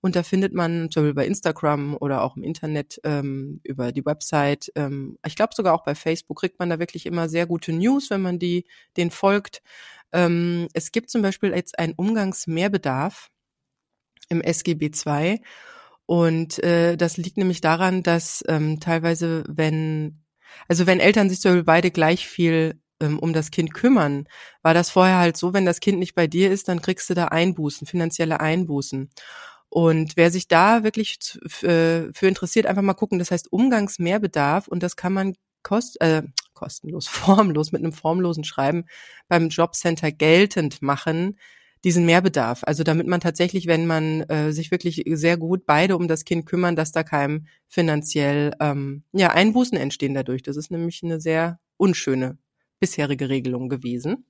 Und 0.01 0.15
da 0.15 0.23
findet 0.23 0.53
man 0.53 0.89
zum 0.89 1.03
Beispiel 1.03 1.13
bei 1.13 1.25
Instagram 1.25 1.97
oder 1.99 2.23
auch 2.23 2.37
im 2.37 2.43
Internet 2.43 2.99
ähm, 3.03 3.59
über 3.63 3.91
die 3.91 4.05
Website, 4.05 4.71
ähm, 4.75 5.17
ich 5.25 5.35
glaube 5.35 5.53
sogar 5.53 5.73
auch 5.73 5.83
bei 5.83 5.95
Facebook 5.95 6.39
kriegt 6.39 6.59
man 6.59 6.69
da 6.69 6.79
wirklich 6.79 7.05
immer 7.05 7.27
sehr 7.27 7.45
gute 7.45 7.73
News, 7.73 8.09
wenn 8.09 8.21
man 8.21 8.39
die 8.39 8.65
den 8.95 9.11
folgt. 9.11 9.61
Ähm, 10.13 10.67
es 10.73 10.91
gibt 10.91 11.09
zum 11.09 11.21
Beispiel 11.21 11.53
jetzt 11.53 11.77
einen 11.77 11.93
Umgangsmehrbedarf 11.93 13.29
im 14.29 14.41
SGB 14.41 14.91
II. 15.05 15.41
Und 16.05 16.63
äh, 16.63 16.97
das 16.97 17.17
liegt 17.17 17.37
nämlich 17.37 17.61
daran, 17.61 18.01
dass 18.01 18.43
ähm, 18.47 18.79
teilweise, 18.79 19.43
wenn, 19.47 20.23
also 20.67 20.87
wenn 20.87 20.99
Eltern 20.99 21.29
sich 21.29 21.41
zum 21.41 21.51
Beispiel 21.51 21.63
beide 21.63 21.91
gleich 21.91 22.27
viel 22.27 22.81
ähm, 22.99 23.19
um 23.19 23.33
das 23.33 23.51
Kind 23.51 23.73
kümmern, 23.73 24.27
war 24.63 24.73
das 24.73 24.89
vorher 24.89 25.17
halt 25.19 25.37
so, 25.37 25.53
wenn 25.53 25.65
das 25.65 25.79
Kind 25.79 25.99
nicht 25.99 26.15
bei 26.15 26.27
dir 26.27 26.51
ist, 26.51 26.67
dann 26.67 26.81
kriegst 26.81 27.09
du 27.09 27.13
da 27.13 27.25
Einbußen, 27.25 27.85
finanzielle 27.85 28.39
Einbußen. 28.39 29.11
Und 29.69 30.13
wer 30.15 30.31
sich 30.31 30.47
da 30.47 30.83
wirklich 30.83 31.19
äh, 31.61 32.11
für 32.11 32.27
interessiert, 32.27 32.65
einfach 32.65 32.81
mal 32.81 32.93
gucken. 32.93 33.19
Das 33.19 33.31
heißt 33.31 33.51
Umgangsmehrbedarf 33.51 34.67
und 34.67 34.81
das 34.81 34.95
kann 34.95 35.13
man 35.13 35.35
kost, 35.63 36.01
äh, 36.01 36.23
kostenlos, 36.53 37.07
formlos 37.09 37.71
mit 37.71 37.83
einem 37.83 37.93
formlosen 37.93 38.43
Schreiben 38.43 38.85
beim 39.27 39.49
Jobcenter 39.49 40.11
geltend 40.11 40.81
machen 40.81 41.37
diesen 41.83 42.05
Mehrbedarf. 42.05 42.61
Also 42.63 42.83
damit 42.83 43.07
man 43.07 43.21
tatsächlich, 43.21 43.67
wenn 43.67 43.87
man 43.87 44.21
äh, 44.23 44.51
sich 44.51 44.71
wirklich 44.71 45.03
sehr 45.13 45.37
gut 45.37 45.65
beide 45.65 45.95
um 45.95 46.07
das 46.07 46.25
Kind 46.25 46.45
kümmern, 46.45 46.75
dass 46.75 46.91
da 46.91 47.03
keinem 47.03 47.47
finanziell 47.67 48.53
ähm, 48.59 49.03
ja 49.13 49.29
Einbußen 49.29 49.77
entstehen 49.77 50.13
dadurch. 50.13 50.43
Das 50.43 50.57
ist 50.57 50.71
nämlich 50.71 51.01
eine 51.03 51.21
sehr 51.21 51.59
unschöne 51.77 52.37
bisherige 52.79 53.29
Regelung 53.29 53.69
gewesen. 53.69 54.25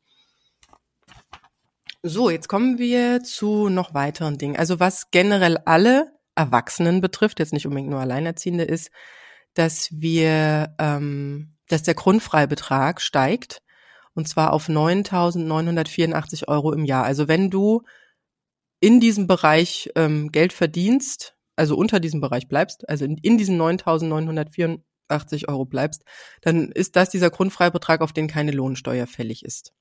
So, 2.02 2.30
jetzt 2.30 2.48
kommen 2.48 2.78
wir 2.78 3.24
zu 3.24 3.68
noch 3.68 3.94
weiteren 3.94 4.38
Dingen. 4.38 4.56
Also 4.56 4.80
was 4.80 5.12
generell 5.12 5.58
alle 5.66 6.14
Erwachsenen 6.34 7.02
betrifft, 7.02 7.40
jetzt 7.40 7.52
nicht 7.52 7.68
unbedingt 7.68 7.90
nur 7.90 8.00
Alleinerziehende, 8.00 8.64
ist, 8.64 8.90
dass 9.54 9.90
wir, 9.92 10.76
ähm, 10.80 11.58
dass 11.68 11.84
der 11.84 11.96
Grundfreibetrag 11.96 13.02
steigt 13.02 13.62
und 14.14 14.30
zwar 14.30 14.54
auf 14.54 14.70
9.984 14.70 16.48
Euro 16.48 16.72
im 16.72 16.86
Jahr. 16.86 17.04
Also 17.04 17.28
wenn 17.28 17.50
du 17.50 17.84
in 18.80 19.02
diesem 19.02 19.28
Bereich 19.28 19.90
ähm, 19.96 20.32
Geld 20.32 20.54
verdienst, 20.54 21.36
also 21.58 21.76
unter 21.76 22.00
diesem 22.00 22.22
Bereich 22.22 22.48
bleibst, 22.48 22.88
also 22.88 23.04
in, 23.04 23.18
in 23.18 23.38
diesen 23.38 23.60
9.984 23.62 25.50
Euro 25.50 25.66
bleibst, 25.66 26.06
dann 26.42 26.72
ist 26.72 26.96
das 26.96 27.10
dieser 27.10 27.30
Grundfreibetrag, 27.30 28.00
auf 28.00 28.14
den 28.14 28.30
keine 28.30 28.52
Lohnsteuer 28.52 29.06
fällig 29.06 29.44
ist. 29.44 29.74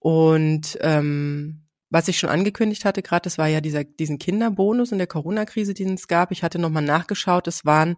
Und 0.00 0.78
ähm, 0.80 1.62
was 1.90 2.08
ich 2.08 2.18
schon 2.18 2.30
angekündigt 2.30 2.84
hatte, 2.84 3.02
gerade, 3.02 3.22
das 3.22 3.38
war 3.38 3.46
ja 3.46 3.60
dieser 3.60 3.84
diesen 3.84 4.18
Kinderbonus 4.18 4.92
in 4.92 4.98
der 4.98 5.06
Corona-Krise, 5.06 5.74
den 5.74 5.94
es 5.94 6.08
gab. 6.08 6.32
Ich 6.32 6.42
hatte 6.42 6.58
nochmal 6.58 6.82
nachgeschaut, 6.82 7.46
es 7.46 7.64
waren 7.64 7.96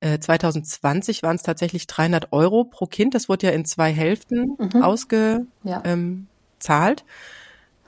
äh, 0.00 0.18
2020 0.18 1.22
waren 1.22 1.36
es 1.36 1.42
tatsächlich 1.42 1.86
300 1.86 2.32
Euro 2.32 2.64
pro 2.64 2.86
Kind. 2.86 3.14
Das 3.14 3.28
wurde 3.28 3.48
ja 3.48 3.52
in 3.52 3.64
zwei 3.64 3.92
Hälften 3.92 4.56
mhm. 4.58 4.82
ausgezahlt. 4.82 5.46
Ähm, 5.84 6.26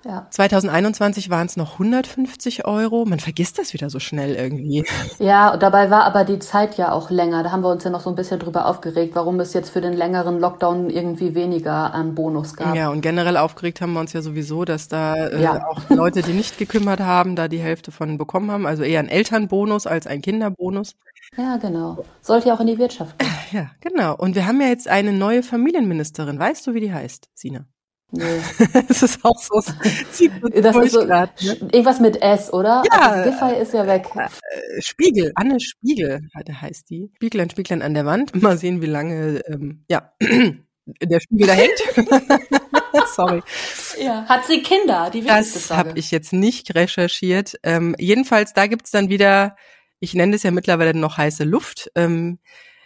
ja. 0.04 0.26
2021 0.30 1.30
waren 1.30 1.47
es 1.47 1.56
noch 1.56 1.75
150 1.75 2.66
Euro. 2.66 3.04
Man 3.04 3.21
vergisst 3.21 3.59
das 3.59 3.73
wieder 3.73 3.90
so 3.90 3.99
schnell 3.99 4.35
irgendwie. 4.35 4.85
Ja, 5.18 5.52
und 5.52 5.62
dabei 5.62 5.90
war 5.90 6.04
aber 6.04 6.25
die 6.25 6.38
Zeit 6.38 6.76
ja 6.76 6.92
auch 6.92 7.11
länger. 7.11 7.42
Da 7.42 7.52
haben 7.52 7.62
wir 7.62 7.71
uns 7.71 7.85
ja 7.85 7.90
noch 7.90 8.00
so 8.00 8.11
ein 8.11 8.16
bisschen 8.16 8.40
drüber 8.40 8.66
aufgeregt, 8.66 9.14
warum 9.14 9.38
es 9.40 9.52
jetzt 9.52 9.71
für 9.71 9.80
den 9.80 9.92
längeren 9.92 10.40
Lockdown 10.40 10.90
irgendwie 10.90 11.35
weniger 11.35 11.94
an 11.94 12.14
Bonus 12.14 12.56
gab. 12.56 12.75
Ja, 12.75 12.90
und 12.90 13.00
generell 13.00 13.37
aufgeregt 13.37 13.80
haben 13.80 13.92
wir 13.92 14.00
uns 14.00 14.12
ja 14.12 14.23
sowieso, 14.23 14.64
dass 14.64 14.88
da 14.88 15.14
äh, 15.14 15.42
ja. 15.42 15.66
auch 15.66 15.88
Leute, 15.90 16.23
die 16.23 16.32
nicht 16.32 16.59
gekümmert 16.59 17.00
haben, 17.00 17.37
da 17.37 17.49
die 17.49 17.61
Hälfte 17.61 17.92
von 17.92 18.18
bekommen 18.18 18.50
haben. 18.50 18.66
Also 18.66 18.82
eher 18.82 19.00
ein 19.00 19.09
Elternbonus 19.09 19.87
als 19.87 20.06
ein 20.06 20.23
Kinderbonus. 20.23 20.97
Ja, 21.37 21.56
genau. 21.56 22.04
Sollte 22.21 22.49
ja 22.49 22.54
auch 22.54 22.61
in 22.61 22.66
die 22.66 22.78
Wirtschaft 22.78 23.18
gehen. 23.18 23.28
Ja, 23.52 23.71
genau. 23.80 24.16
Und 24.16 24.35
wir 24.35 24.47
haben 24.47 24.61
ja 24.62 24.68
jetzt 24.68 24.88
eine 24.88 25.12
neue 25.12 25.42
Familienministerin. 25.42 26.38
Weißt 26.38 26.66
du, 26.66 26.73
wie 26.73 26.80
die 26.80 26.92
heißt, 26.92 27.28
Sina? 27.35 27.66
Nee. 28.14 28.42
das 28.88 29.02
ist 29.02 29.25
auch 29.25 29.38
so. 29.38 29.59
das 29.61 30.76
ist 30.76 30.92
so 30.92 31.07
grad, 31.07 31.42
ne? 31.42 31.57
Irgendwas 31.73 31.99
mit 31.99 32.21
S, 32.21 32.52
oder? 32.52 32.83
Ja. 32.92 33.11
Also 33.11 33.31
Giffey 33.31 33.61
ist 33.61 33.73
ja 33.73 33.87
weg. 33.87 34.07
Äh, 34.14 34.83
Spiegel, 34.83 35.33
Anne 35.35 35.59
Spiegel 35.61 36.28
heißt 36.37 36.90
die. 36.90 37.11
Spieglein, 37.16 37.49
Spieglein 37.49 37.81
an 37.81 37.95
der 37.95 38.04
Wand. 38.04 38.40
Mal 38.40 38.59
sehen, 38.59 38.83
wie 38.83 38.87
lange, 38.87 39.40
ähm, 39.47 39.85
ja, 39.88 40.12
der 40.21 41.21
Spiegel 41.21 41.47
da 41.47 41.54
hängt. 41.54 41.78
Sorry. 43.14 43.42
Ja. 43.99 44.26
Hat 44.26 44.45
sie 44.45 44.61
Kinder? 44.61 45.09
Die 45.11 45.23
das 45.23 45.71
habe 45.71 45.99
ich 45.99 46.11
jetzt 46.11 46.35
nicht 46.35 46.75
recherchiert. 46.75 47.54
Ähm, 47.62 47.97
jedenfalls, 47.99 48.52
da 48.52 48.66
gibt's 48.66 48.90
dann 48.90 49.09
wieder, 49.09 49.57
ich 50.00 50.12
nenne 50.12 50.37
es 50.37 50.42
ja 50.42 50.50
mittlerweile 50.50 50.95
noch 50.95 51.16
heiße 51.16 51.45
Luft. 51.45 51.90
Ähm, 51.95 52.40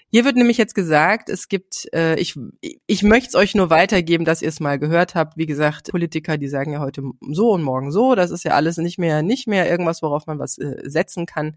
hier 0.08 0.24
wird 0.24 0.36
nämlich 0.36 0.56
jetzt 0.56 0.74
gesagt, 0.74 1.28
es 1.28 1.48
gibt, 1.48 1.88
äh, 1.92 2.14
ich, 2.18 2.38
ich 2.86 3.02
möchte 3.02 3.28
es 3.28 3.34
euch 3.34 3.54
nur 3.54 3.70
weitergeben, 3.70 4.24
dass 4.24 4.42
ihr 4.42 4.48
es 4.48 4.60
mal 4.60 4.78
gehört 4.78 5.14
habt. 5.14 5.36
Wie 5.36 5.46
gesagt, 5.46 5.90
Politiker, 5.90 6.38
die 6.38 6.48
sagen 6.48 6.72
ja 6.72 6.80
heute 6.80 7.02
so 7.30 7.50
und 7.52 7.62
morgen 7.62 7.90
so. 7.90 8.14
Das 8.14 8.30
ist 8.30 8.44
ja 8.44 8.52
alles 8.52 8.76
nicht 8.76 8.98
mehr, 8.98 9.22
nicht 9.22 9.46
mehr 9.48 9.68
irgendwas, 9.68 10.02
worauf 10.02 10.26
man 10.26 10.38
was 10.38 10.58
äh, 10.58 10.76
setzen 10.84 11.26
kann. 11.26 11.56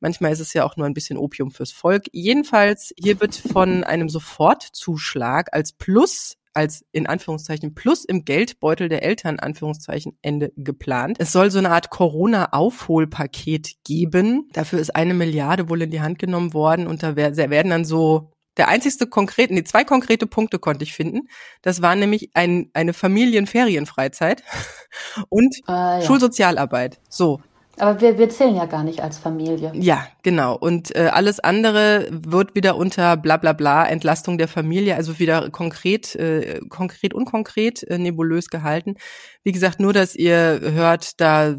Manchmal 0.00 0.32
ist 0.32 0.40
es 0.40 0.52
ja 0.52 0.64
auch 0.64 0.76
nur 0.76 0.86
ein 0.86 0.94
bisschen 0.94 1.18
Opium 1.18 1.50
fürs 1.50 1.72
Volk. 1.72 2.04
Jedenfalls, 2.12 2.94
hier 2.96 3.20
wird 3.20 3.34
von 3.34 3.82
einem 3.84 4.08
Sofortzuschlag 4.08 5.48
als 5.52 5.72
Plus 5.72 6.37
als 6.58 6.84
in 6.92 7.06
Anführungszeichen 7.06 7.74
Plus 7.74 8.04
im 8.04 8.24
Geldbeutel 8.24 8.88
der 8.88 9.02
Eltern 9.02 9.38
Anführungszeichen 9.38 10.18
Ende 10.22 10.52
geplant. 10.56 11.16
Es 11.20 11.32
soll 11.32 11.50
so 11.50 11.58
eine 11.58 11.70
Art 11.70 11.90
Corona-Aufholpaket 11.90 13.76
geben. 13.84 14.48
Dafür 14.52 14.80
ist 14.80 14.94
eine 14.94 15.14
Milliarde 15.14 15.68
wohl 15.68 15.82
in 15.82 15.90
die 15.90 16.00
Hand 16.00 16.18
genommen 16.18 16.52
worden 16.52 16.86
und 16.86 17.02
da 17.02 17.16
werden 17.16 17.70
dann 17.70 17.84
so 17.84 18.32
der 18.56 18.68
einzigste 18.68 19.06
konkrete, 19.06 19.54
nee, 19.54 19.62
zwei 19.62 19.84
konkrete 19.84 20.26
Punkte 20.26 20.58
konnte 20.58 20.82
ich 20.82 20.92
finden. 20.92 21.28
Das 21.62 21.80
war 21.80 21.94
nämlich 21.94 22.30
ein, 22.34 22.70
eine 22.74 22.92
Familienferienfreizeit 22.92 24.42
und 25.28 25.56
äh, 25.68 25.72
ja. 25.72 26.02
Schulsozialarbeit. 26.02 26.98
So, 27.08 27.40
aber 27.80 28.00
wir, 28.00 28.18
wir 28.18 28.28
zählen 28.28 28.54
ja 28.54 28.66
gar 28.66 28.82
nicht 28.82 29.02
als 29.02 29.18
Familie. 29.18 29.72
Ja, 29.74 30.06
genau. 30.22 30.56
Und 30.56 30.94
äh, 30.96 31.08
alles 31.12 31.40
andere 31.40 32.08
wird 32.10 32.54
wieder 32.54 32.76
unter 32.76 33.16
bla 33.16 33.36
bla 33.36 33.52
bla 33.52 33.86
Entlastung 33.86 34.38
der 34.38 34.48
Familie, 34.48 34.96
also 34.96 35.18
wieder 35.18 35.50
konkret, 35.50 36.14
äh, 36.14 36.60
konkret, 36.68 37.14
unkonkret, 37.14 37.82
äh, 37.84 37.98
nebulös 37.98 38.48
gehalten. 38.48 38.96
Wie 39.44 39.52
gesagt, 39.52 39.80
nur, 39.80 39.92
dass 39.92 40.14
ihr 40.14 40.60
hört, 40.62 41.20
da 41.20 41.54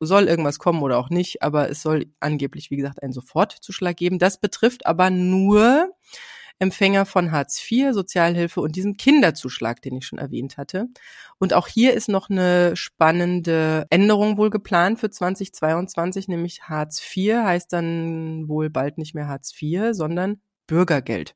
soll 0.00 0.28
irgendwas 0.28 0.58
kommen 0.58 0.82
oder 0.82 0.98
auch 0.98 1.10
nicht, 1.10 1.42
aber 1.42 1.70
es 1.70 1.82
soll 1.82 2.06
angeblich, 2.20 2.70
wie 2.70 2.76
gesagt, 2.76 3.02
einen 3.02 3.12
Sofortzuschlag 3.12 3.96
geben. 3.96 4.18
Das 4.18 4.40
betrifft 4.40 4.86
aber 4.86 5.10
nur 5.10 5.90
Empfänger 6.58 7.06
von 7.06 7.30
Hartz 7.30 7.62
IV, 7.70 7.92
Sozialhilfe 7.92 8.60
und 8.60 8.76
diesem 8.76 8.96
Kinderzuschlag, 8.96 9.80
den 9.82 9.96
ich 9.96 10.06
schon 10.06 10.18
erwähnt 10.18 10.56
hatte. 10.56 10.86
Und 11.38 11.54
auch 11.54 11.68
hier 11.68 11.94
ist 11.94 12.08
noch 12.08 12.30
eine 12.30 12.74
spannende 12.76 13.86
Änderung 13.90 14.38
wohl 14.38 14.50
geplant 14.50 14.98
für 14.98 15.10
2022, 15.10 16.28
nämlich 16.28 16.62
Hartz 16.62 17.00
IV 17.00 17.36
heißt 17.36 17.72
dann 17.72 18.48
wohl 18.48 18.70
bald 18.70 18.98
nicht 18.98 19.14
mehr 19.14 19.28
Hartz 19.28 19.52
IV, 19.60 19.92
sondern 19.92 20.40
Bürgergeld. 20.66 21.34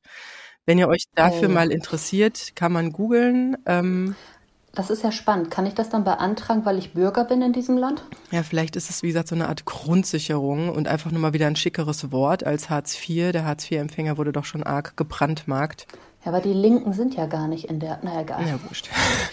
Wenn 0.65 0.77
ihr 0.77 0.87
euch 0.87 1.05
dafür 1.13 1.49
oh. 1.49 1.51
mal 1.51 1.71
interessiert, 1.71 2.55
kann 2.55 2.71
man 2.71 2.91
googeln. 2.91 3.57
Ähm, 3.65 4.15
das 4.75 4.89
ist 4.89 5.03
ja 5.03 5.11
spannend. 5.11 5.51
Kann 5.51 5.67
ich 5.67 5.75
das 5.75 5.89
dann 5.89 6.03
beantragen, 6.03 6.65
weil 6.65 6.79
ich 6.79 6.93
Bürger 6.93 7.25
bin 7.25 7.43
in 7.43 7.53
diesem 7.53 7.77
Land? 7.77 8.03
Ja, 8.31 8.41
vielleicht 8.41 8.75
ist 8.75 8.89
es, 8.89 9.03
wie 9.03 9.07
gesagt, 9.07 9.27
so 9.27 9.35
eine 9.35 9.47
Art 9.47 9.65
Grundsicherung 9.65 10.69
und 10.69 10.87
einfach 10.87 11.11
nur 11.11 11.21
mal 11.21 11.33
wieder 11.33 11.45
ein 11.45 11.55
schickeres 11.55 12.11
Wort 12.11 12.43
als 12.43 12.71
Hartz 12.71 12.97
IV. 12.97 13.31
Der 13.31 13.45
Hartz 13.45 13.69
IV-Empfänger 13.69 14.17
wurde 14.17 14.31
doch 14.31 14.45
schon 14.45 14.63
arg 14.63 14.97
gebrandmarkt. 14.97 15.85
Ja, 16.25 16.31
aber 16.31 16.41
die 16.41 16.53
Linken 16.53 16.93
sind 16.93 17.15
ja 17.15 17.27
gar 17.27 17.47
nicht 17.47 17.65
in 17.65 17.79
der, 17.79 17.99
naja, 18.01 18.21
egal. 18.21 18.47
Ja, 18.47 18.59
wurscht. 18.67 18.89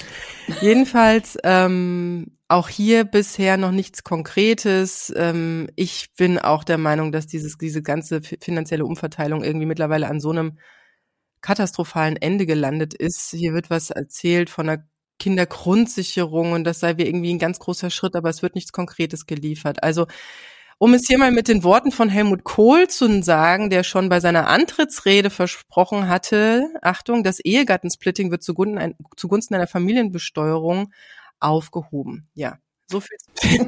Jedenfalls 0.61 1.39
ähm, 1.43 2.37
auch 2.49 2.69
hier 2.69 3.05
bisher 3.05 3.57
noch 3.57 3.71
nichts 3.71 4.05
Konkretes. 4.05 5.11
Ähm, 5.17 5.69
ich 5.75 6.13
bin 6.17 6.39
auch 6.39 6.65
der 6.65 6.79
Meinung, 6.79 7.13
dass 7.13 7.27
dieses, 7.27 7.57
diese 7.57 7.83
ganze 7.83 8.21
finanzielle 8.21 8.85
Umverteilung 8.85 9.43
irgendwie 9.43 9.67
mittlerweile 9.67 10.09
an 10.09 10.21
so 10.21 10.31
einem 10.31 10.59
katastrophalen 11.41 12.17
Ende 12.17 12.45
gelandet 12.45 12.93
ist. 12.93 13.31
Hier 13.31 13.55
wird 13.55 13.71
was 13.71 13.91
erzählt 13.91 14.51
von 14.51 14.69
einer 14.69 14.85
Kindergrundsicherung 15.21 16.53
und 16.53 16.65
das 16.65 16.81
sei 16.81 16.97
wie 16.97 17.07
irgendwie 17.07 17.33
ein 17.33 17.39
ganz 17.39 17.61
großer 17.61 17.91
Schritt, 17.91 18.17
aber 18.17 18.31
es 18.31 18.43
wird 18.43 18.57
nichts 18.57 18.73
Konkretes 18.73 19.27
geliefert. 19.27 19.85
Also 19.85 20.07
um 20.83 20.95
es 20.95 21.07
hier 21.07 21.19
mal 21.19 21.31
mit 21.31 21.47
den 21.47 21.63
Worten 21.63 21.93
von 21.93 22.09
Helmut 22.09 22.43
Kohl 22.43 22.89
zu 22.89 23.23
sagen, 23.23 23.69
der 23.69 23.83
schon 23.83 24.09
bei 24.09 24.19
seiner 24.19 24.49
Antrittsrede 24.49 25.29
versprochen 25.29 26.09
hatte, 26.09 26.71
Achtung, 26.81 27.23
das 27.23 27.39
Ehegattensplitting 27.39 28.31
wird 28.31 28.43
zugunsten, 28.43 28.97
zugunsten 29.15 29.55
einer 29.55 29.67
Familienbesteuerung 29.67 30.91
aufgehoben. 31.39 32.29
Ja, 32.33 32.57
so 32.87 33.01
viel. 33.01 33.19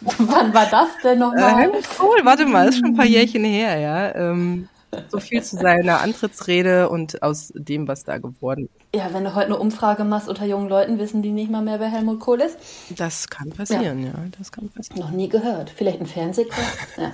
Wann 0.00 0.52
war 0.52 0.66
das 0.66 0.88
denn 1.04 1.20
nochmal? 1.20 1.52
Äh, 1.52 1.56
Helmut 1.56 1.88
Kohl, 1.96 2.24
warte 2.24 2.46
mal, 2.46 2.68
ist 2.68 2.78
schon 2.78 2.88
ein 2.88 2.96
paar 2.96 3.06
Jährchen 3.06 3.44
her, 3.44 3.78
ja. 3.78 4.14
Ähm, 4.16 4.68
So 5.08 5.20
viel 5.20 5.42
zu 5.42 5.56
seiner 5.56 6.00
Antrittsrede 6.00 6.88
und 6.88 7.22
aus 7.22 7.52
dem, 7.54 7.88
was 7.88 8.04
da 8.04 8.18
geworden 8.18 8.66
ist. 8.66 8.98
Ja, 8.98 9.12
wenn 9.12 9.24
du 9.24 9.34
heute 9.34 9.46
eine 9.46 9.58
Umfrage 9.58 10.04
machst 10.04 10.28
unter 10.28 10.46
jungen 10.46 10.68
Leuten, 10.68 10.98
wissen 10.98 11.22
die 11.22 11.30
nicht 11.30 11.50
mal 11.50 11.62
mehr, 11.62 11.78
wer 11.78 11.88
Helmut 11.88 12.20
Kohl 12.20 12.40
ist? 12.40 12.56
Das 12.96 13.28
kann 13.28 13.50
passieren, 13.50 14.00
ja. 14.00 14.08
ja 14.08 14.24
das 14.38 14.50
kann 14.50 14.68
passieren. 14.70 15.00
Noch 15.00 15.10
nie 15.10 15.28
gehört. 15.28 15.70
Vielleicht 15.70 16.00
ein 16.00 16.06
Fernsehkurs? 16.06 16.64
ja. 16.96 17.12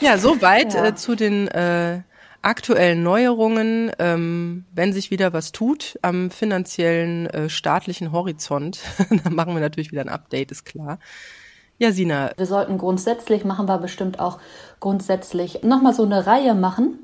ja, 0.00 0.18
soweit 0.18 0.74
ja. 0.74 0.86
Äh, 0.86 0.94
zu 0.94 1.16
den 1.16 1.48
äh, 1.48 2.02
aktuellen 2.42 3.02
Neuerungen, 3.02 3.90
ähm, 3.98 4.66
wenn 4.72 4.92
sich 4.92 5.10
wieder 5.10 5.32
was 5.32 5.50
tut 5.50 5.98
am 6.02 6.30
finanziellen 6.30 7.26
äh, 7.26 7.48
staatlichen 7.48 8.12
Horizont, 8.12 8.80
dann 9.24 9.34
machen 9.34 9.54
wir 9.54 9.60
natürlich 9.60 9.90
wieder 9.90 10.02
ein 10.02 10.08
Update, 10.08 10.52
ist 10.52 10.64
klar. 10.64 10.98
Ja, 11.78 11.90
Sina. 11.90 12.30
Wir 12.36 12.46
sollten 12.46 12.78
grundsätzlich, 12.78 13.44
machen 13.44 13.66
wir 13.66 13.78
bestimmt 13.78 14.20
auch 14.20 14.38
grundsätzlich, 14.78 15.62
nochmal 15.64 15.92
so 15.92 16.04
eine 16.04 16.26
Reihe 16.26 16.54
machen 16.54 16.98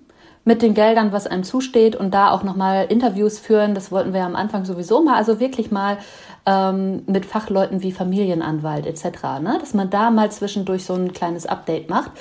mit 0.44 0.62
den 0.62 0.74
Geldern, 0.74 1.12
was 1.12 1.26
einem 1.26 1.42
zusteht 1.42 1.96
und 1.96 2.14
da 2.14 2.30
auch 2.30 2.44
nochmal 2.44 2.86
Interviews 2.88 3.38
führen. 3.38 3.74
Das 3.74 3.90
wollten 3.90 4.14
wir 4.14 4.24
am 4.24 4.36
Anfang 4.36 4.64
sowieso 4.64 5.02
mal, 5.02 5.16
also 5.16 5.40
wirklich 5.40 5.70
mal 5.70 5.98
ähm, 6.46 7.02
mit 7.06 7.26
Fachleuten 7.26 7.82
wie 7.82 7.92
Familienanwalt 7.92 8.86
etc., 8.86 9.22
ne? 9.40 9.58
dass 9.60 9.74
man 9.74 9.90
da 9.90 10.10
mal 10.10 10.30
zwischendurch 10.30 10.84
so 10.84 10.94
ein 10.94 11.12
kleines 11.12 11.46
Update 11.46 11.90
macht. 11.90 12.12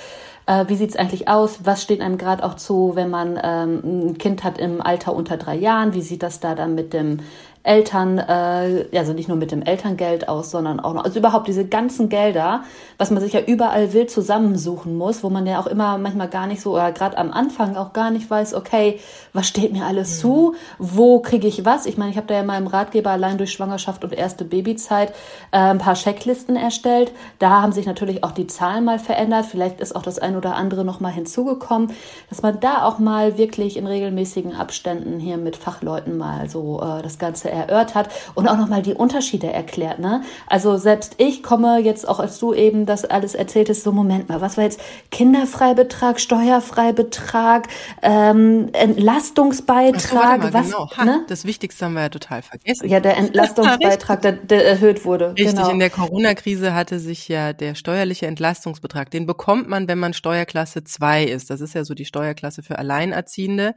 Äh, 0.50 0.65
wie 0.68 0.75
sieht's 0.75 0.96
eigentlich 0.96 1.27
aus? 1.27 1.60
Was 1.63 1.84
steht 1.84 2.01
einem 2.01 2.18
gerade 2.18 2.44
auch 2.44 2.56
zu, 2.56 2.94
wenn 2.96 3.10
man 3.10 3.39
ähm, 3.41 3.82
ein 3.84 4.18
Kind 4.18 4.44
hat 4.44 4.58
im 4.58 4.82
Alter 4.82 5.13
unter 5.13 5.38
drei 5.38 5.56
Jahren? 5.56 5.94
Wie 5.94 6.01
sieht 6.01 6.24
das 6.24 6.39
da 6.39 6.56
dann 6.56 6.74
mit 6.74 6.91
dem 6.91 7.20
Eltern, 7.63 8.18
äh, 8.18 8.86
also 8.96 9.12
nicht 9.13 9.28
nur 9.28 9.38
mit 9.38 9.51
dem 9.51 9.62
Elterngeld 9.62 10.30
aus, 10.30 10.50
sondern 10.50 10.80
auch 10.80 10.94
noch, 10.94 11.04
also 11.04 11.20
überhaupt 11.20 11.48
diese 11.48 11.66
ganzen 11.66 12.08
Gelder, 12.08 12.63
was 12.98 13.12
man 13.12 13.22
sich 13.22 13.34
ja 13.34 13.42
überall 13.42 13.92
wild 13.92 14.10
zusammensuchen 14.10 14.98
muss, 14.98 15.24
wo 15.24 15.30
man 15.30 15.46
ja 15.46 15.60
auch 15.60 15.68
immer 15.68 15.98
manchmal 15.98 16.30
gar 16.30 16.48
nicht 16.48 16.62
so, 16.62 16.74
oder 16.74 16.92
gerade 16.94 17.18
am 17.18 17.32
Anfang 17.32 17.75
auch 17.75 17.92
gar 17.92 18.12
nicht 18.12 18.30
weiß, 18.30 18.54
okay, 18.54 19.00
was 19.34 19.48
steht 19.48 19.74
mir 19.74 19.86
alles 19.86 20.18
mhm. 20.18 20.22
zu, 20.22 20.56
wo 20.78 21.20
kriege 21.20 21.48
ich 21.48 21.66
was? 21.66 21.86
Ich 21.86 21.98
meine, 21.98 22.12
ich 22.12 22.18
habe 22.18 22.28
da 22.28 22.36
ja 22.36 22.58
im 22.58 22.68
Ratgeber 22.68 23.12
allein 23.12 23.38
durch 23.38 23.51
Schwangerschaft 23.51 24.06
und 24.06 24.13
erste 24.13 24.46
Babyzeit 24.46 25.10
äh, 25.51 25.58
ein 25.58 25.80
paar 25.80 25.96
Checklisten 25.96 26.56
erstellt. 26.56 27.12
Da 27.39 27.62
haben 27.62 27.74
sich 27.74 27.86
natürlich 27.86 28.24
auch 28.24 28.32
die 28.32 28.48
Zahlen 28.48 28.86
mal 28.86 29.00
verändert. 29.00 29.46
Vielleicht 29.46 29.82
ist 29.82 29.96
auch 29.96 30.01
das 30.01 30.18
ein 30.18 30.38
oder 30.38 30.56
andere 30.56 30.86
noch 30.86 31.01
mal 31.01 31.12
hinzugekommen, 31.12 31.92
dass 32.30 32.42
man 32.42 32.60
da 32.62 32.84
auch 32.84 33.00
mal 33.00 33.38
wirklich 33.38 33.75
in 33.75 33.86
regelmäßigen 33.86 34.56
Abständen 34.56 35.20
hier 35.20 35.38
mit 35.38 35.58
Fachleuten 35.58 36.18
mal 36.18 36.50
so 36.50 36.82
äh, 36.82 37.01
das 37.01 37.20
Ganze 37.20 37.49
erörtert 37.50 38.10
und 38.36 38.48
auch 38.48 38.58
nochmal 38.58 38.82
die 38.82 38.94
Unterschiede 38.94 39.51
erklärt. 39.51 40.00
Ne? 40.00 40.22
Also 40.48 40.77
selbst 40.77 41.15
ich 41.18 41.44
komme 41.44 41.79
jetzt 41.79 42.08
auch, 42.08 42.20
als 42.20 42.39
du 42.39 42.53
eben 42.53 42.86
das 42.86 43.06
alles 43.06 43.36
erzähltest, 43.36 43.84
so 43.84 43.91
Moment 43.91 44.29
mal, 44.29 44.41
was 44.41 44.58
war 44.58 44.63
jetzt 44.63 44.79
Kinderfreibetrag, 45.12 46.20
Steuerfreibetrag, 46.20 47.68
ähm, 48.01 48.70
Entlastungsbeitrag, 48.74 50.39
mal, 50.39 50.53
was? 50.53 50.68
Genau. 50.68 50.89
Ha, 50.96 51.06
ne? 51.06 51.25
Das 51.27 51.46
Wichtigste 51.46 51.86
haben 51.86 51.94
wir 51.94 52.01
ja 52.01 52.10
total 52.10 52.41
vergessen. 52.41 52.88
Ja, 52.88 53.00
der 53.00 53.18
Entlastungsbeitrag, 53.18 54.22
der, 54.22 54.34
der 54.34 54.68
erhöht 54.68 55.06
wurde. 55.06 55.29
Richtig, 55.32 55.56
genau. 55.56 55.70
in 55.70 55.79
der 55.79 55.89
Corona-Krise 55.89 56.74
hatte 56.74 57.00
sich 57.00 57.27
ja 57.27 57.53
der 57.53 57.75
steuerliche 57.75 58.27
Entlastungsbetrag, 58.27 59.12
den 59.12 59.25
bekommt 59.25 59.68
man, 59.68 59.88
wenn 59.88 60.00
man 60.00 60.13
Steuerklasse 60.13 60.84
2 60.84 61.24
ist. 61.24 61.50
Das 61.50 61.62
ist 61.62 61.74
ja 61.74 61.84
so 61.84 61.94
die 61.94 62.06
Steuerklasse 62.06 62.63
für 62.63 62.77
Alleinerziehende. 62.77 63.75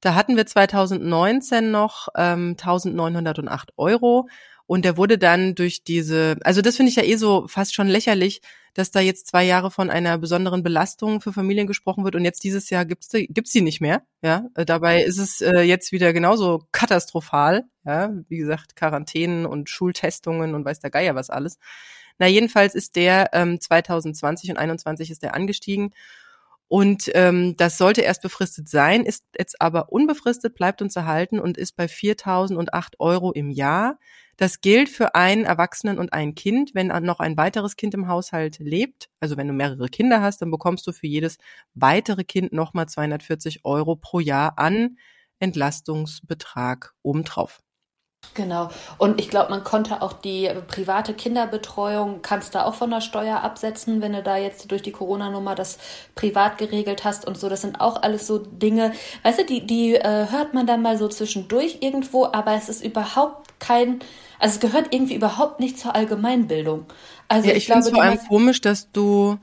Da 0.00 0.14
hatten 0.14 0.36
wir 0.36 0.46
2019 0.46 1.70
noch 1.70 2.08
ähm, 2.16 2.56
1908 2.58 3.72
Euro. 3.76 4.28
Und 4.66 4.84
der 4.84 4.98
wurde 4.98 5.16
dann 5.16 5.54
durch 5.54 5.82
diese, 5.82 6.36
also 6.44 6.60
das 6.60 6.76
finde 6.76 6.90
ich 6.90 6.96
ja 6.96 7.02
eh 7.02 7.16
so 7.16 7.48
fast 7.48 7.74
schon 7.74 7.88
lächerlich, 7.88 8.42
dass 8.74 8.90
da 8.90 9.00
jetzt 9.00 9.26
zwei 9.26 9.42
Jahre 9.42 9.70
von 9.70 9.88
einer 9.88 10.18
besonderen 10.18 10.62
Belastung 10.62 11.22
für 11.22 11.32
Familien 11.32 11.66
gesprochen 11.66 12.04
wird 12.04 12.14
und 12.14 12.24
jetzt 12.24 12.44
dieses 12.44 12.68
Jahr 12.68 12.84
gibt's 12.84 13.08
gibt's 13.10 13.50
die 13.50 13.62
nicht 13.62 13.80
mehr. 13.80 14.02
Ja, 14.22 14.44
äh, 14.54 14.66
dabei 14.66 15.02
ist 15.02 15.16
es 15.16 15.40
äh, 15.40 15.62
jetzt 15.62 15.90
wieder 15.90 16.12
genauso 16.12 16.66
katastrophal. 16.70 17.64
Ja, 17.86 18.12
wie 18.28 18.36
gesagt 18.36 18.76
Quarantänen 18.76 19.46
und 19.46 19.70
Schultestungen 19.70 20.54
und 20.54 20.66
weiß 20.66 20.80
der 20.80 20.90
Geier 20.90 21.14
was 21.14 21.30
alles. 21.30 21.58
Na 22.18 22.26
jedenfalls 22.26 22.74
ist 22.74 22.94
der 22.96 23.30
ähm, 23.32 23.60
2020 23.60 24.50
und 24.50 24.58
21 24.58 25.10
ist 25.10 25.22
der 25.22 25.34
angestiegen 25.34 25.94
und 26.68 27.10
ähm, 27.14 27.56
das 27.56 27.78
sollte 27.78 28.02
erst 28.02 28.20
befristet 28.20 28.68
sein, 28.68 29.04
ist 29.04 29.24
jetzt 29.38 29.60
aber 29.60 29.90
unbefristet, 29.90 30.54
bleibt 30.54 30.82
uns 30.82 30.94
erhalten 30.96 31.40
und 31.40 31.56
ist 31.56 31.76
bei 31.76 31.86
4.008 31.86 32.94
Euro 32.98 33.32
im 33.32 33.50
Jahr. 33.50 33.98
Das 34.36 34.60
gilt 34.60 34.90
für 34.90 35.14
einen 35.14 35.44
Erwachsenen 35.44 35.98
und 35.98 36.12
ein 36.12 36.34
Kind. 36.34 36.74
Wenn 36.74 36.88
noch 36.88 37.20
ein 37.20 37.38
weiteres 37.38 37.76
Kind 37.76 37.94
im 37.94 38.06
Haushalt 38.06 38.58
lebt, 38.58 39.08
also 39.18 39.38
wenn 39.38 39.48
du 39.48 39.54
mehrere 39.54 39.88
Kinder 39.88 40.20
hast, 40.20 40.42
dann 40.42 40.50
bekommst 40.50 40.86
du 40.86 40.92
für 40.92 41.06
jedes 41.06 41.38
weitere 41.74 42.22
Kind 42.24 42.52
nochmal 42.52 42.86
240 42.86 43.64
Euro 43.64 43.96
pro 43.96 44.20
Jahr 44.20 44.58
an 44.58 44.98
Entlastungsbetrag 45.40 46.94
obendrauf. 47.02 47.62
Genau. 48.38 48.70
Und 48.98 49.20
ich 49.20 49.30
glaube, 49.30 49.50
man 49.50 49.64
konnte 49.64 50.00
auch 50.00 50.12
die 50.12 50.48
private 50.68 51.12
Kinderbetreuung, 51.12 52.22
kannst 52.22 52.54
du 52.54 52.64
auch 52.64 52.74
von 52.74 52.88
der 52.88 53.00
Steuer 53.00 53.42
absetzen, 53.42 54.00
wenn 54.00 54.12
du 54.12 54.22
da 54.22 54.36
jetzt 54.36 54.70
durch 54.70 54.80
die 54.80 54.92
Corona-Nummer 54.92 55.56
das 55.56 55.78
privat 56.14 56.56
geregelt 56.56 57.04
hast 57.04 57.26
und 57.26 57.36
so. 57.36 57.48
Das 57.48 57.62
sind 57.62 57.80
auch 57.80 58.00
alles 58.00 58.28
so 58.28 58.38
Dinge, 58.38 58.92
weißt 59.24 59.40
du, 59.40 59.44
die, 59.44 59.66
die 59.66 59.96
äh, 59.96 60.30
hört 60.30 60.54
man 60.54 60.68
dann 60.68 60.82
mal 60.82 60.96
so 60.96 61.08
zwischendurch 61.08 61.78
irgendwo, 61.80 62.26
aber 62.26 62.54
es 62.54 62.68
ist 62.68 62.84
überhaupt 62.84 63.58
kein, 63.58 63.98
also 64.38 64.54
es 64.54 64.60
gehört 64.60 64.94
irgendwie 64.94 65.16
überhaupt 65.16 65.58
nicht 65.58 65.78
zur 65.78 65.96
Allgemeinbildung. 65.96 66.86
Also 67.26 67.48
ja, 67.48 67.54
ich, 67.54 67.58
ich 67.58 67.66
finde 67.66 67.80
es 67.80 67.90
vor 67.90 68.02
allem 68.02 68.20
komisch, 68.28 68.60
dass 68.60 68.92
du 68.92 69.38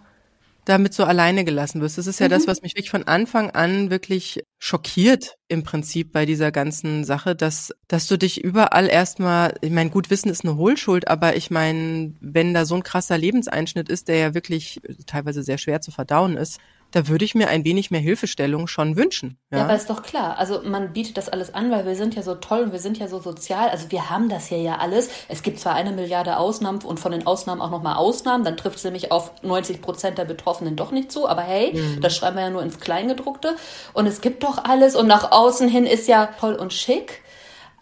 damit 0.66 0.94
so 0.94 1.04
alleine 1.04 1.46
gelassen 1.46 1.80
wirst. 1.80 1.98
Das 1.98 2.08
ist 2.08 2.20
ja 2.20 2.28
mhm. 2.28 2.32
das, 2.32 2.48
was 2.48 2.62
mich 2.62 2.74
wirklich 2.74 2.90
von 2.90 3.04
Anfang 3.04 3.52
an 3.52 3.92
wirklich 3.92 4.44
schockiert 4.58 5.36
im 5.48 5.64
Prinzip 5.64 6.12
bei 6.12 6.26
dieser 6.26 6.52
ganzen 6.52 7.04
Sache, 7.04 7.36
dass, 7.36 7.74
dass 7.88 8.08
du 8.08 8.18
dich 8.18 8.44
überall 8.44 8.88
erstmal, 8.88 9.56
ich 9.62 9.72
meine, 9.72 9.92
gut, 9.92 10.10
Wissen 10.10 10.30
ist 10.30 10.44
eine 10.44 10.58
Hohlschuld, 10.58 11.08
aber 11.08 11.36
ich 11.36 11.52
meine, 11.52 12.14
wenn 12.20 12.54
da 12.54 12.66
so 12.66 12.76
ein 12.76 12.84
krasser 12.84 13.18
Lebenseinschnitt 13.18 13.90
ist, 13.90 14.08
der 14.08 14.18
ja 14.18 14.34
wirklich 14.34 14.82
teilweise 15.06 15.44
sehr 15.44 15.60
schwer 15.60 15.82
zu 15.82 15.92
verdauen 15.92 16.36
ist, 16.36 16.60
da 16.96 17.10
würde 17.10 17.26
ich 17.26 17.36
mir 17.36 17.50
ein 17.50 17.66
wenig 17.66 17.92
mehr 17.92 18.00
Hilfestellung 18.00 18.68
schon 18.68 18.96
wünschen. 18.96 19.38
Ja? 19.52 19.58
ja, 19.58 19.64
aber 19.66 19.76
ist 19.76 19.90
doch 19.90 20.02
klar. 20.02 20.38
Also 20.38 20.62
man 20.64 20.94
bietet 20.94 21.18
das 21.18 21.28
alles 21.28 21.54
an, 21.54 21.70
weil 21.70 21.86
wir 21.86 21.96
sind 21.96 22.16
ja 22.16 22.24
so 22.24 22.36
toll 22.36 22.62
und 22.64 22.72
wir 22.72 22.80
sind 22.80 22.98
ja 22.98 23.10
so 23.10 23.20
sozial. 23.20 23.68
Also 23.68 23.92
wir 23.92 24.10
haben 24.10 24.30
das 24.30 24.48
hier 24.48 24.62
ja 24.62 24.78
alles. 24.78 25.10
Es 25.28 25.44
gibt 25.44 25.60
zwar 25.60 25.76
eine 25.76 25.92
Milliarde 25.92 26.38
Ausnahmen 26.38 26.80
und 26.84 26.98
von 26.98 27.12
den 27.12 27.28
Ausnahmen 27.28 27.60
auch 27.60 27.70
nochmal 27.70 27.98
Ausnahmen, 27.98 28.46
dann 28.46 28.56
trifft 28.56 28.78
es 28.78 28.86
nämlich 28.86 29.12
auf 29.12 29.34
90 29.42 29.82
Prozent 29.82 30.18
der 30.18 30.24
Betroffenen 30.24 30.78
doch 30.78 30.92
nicht 30.92 31.12
zu. 31.12 31.28
Aber 31.28 31.42
hey, 31.42 31.74
mhm. 31.74 32.00
das 32.00 32.16
schreiben 32.16 32.38
wir 32.38 32.44
ja 32.44 32.50
nur 32.50 32.64
ins 32.64 32.80
Kleingedruckte. 32.80 33.58
Und 33.92 34.06
es 34.06 34.22
gibt 34.22 34.44
doch 34.44 34.64
alles 34.64 34.96
und 34.96 35.08
nach 35.08 35.34
außen 35.34 35.68
hin 35.68 35.86
ist 35.86 36.08
ja 36.08 36.28
toll 36.40 36.56
und 36.56 36.72
schick. 36.72 37.25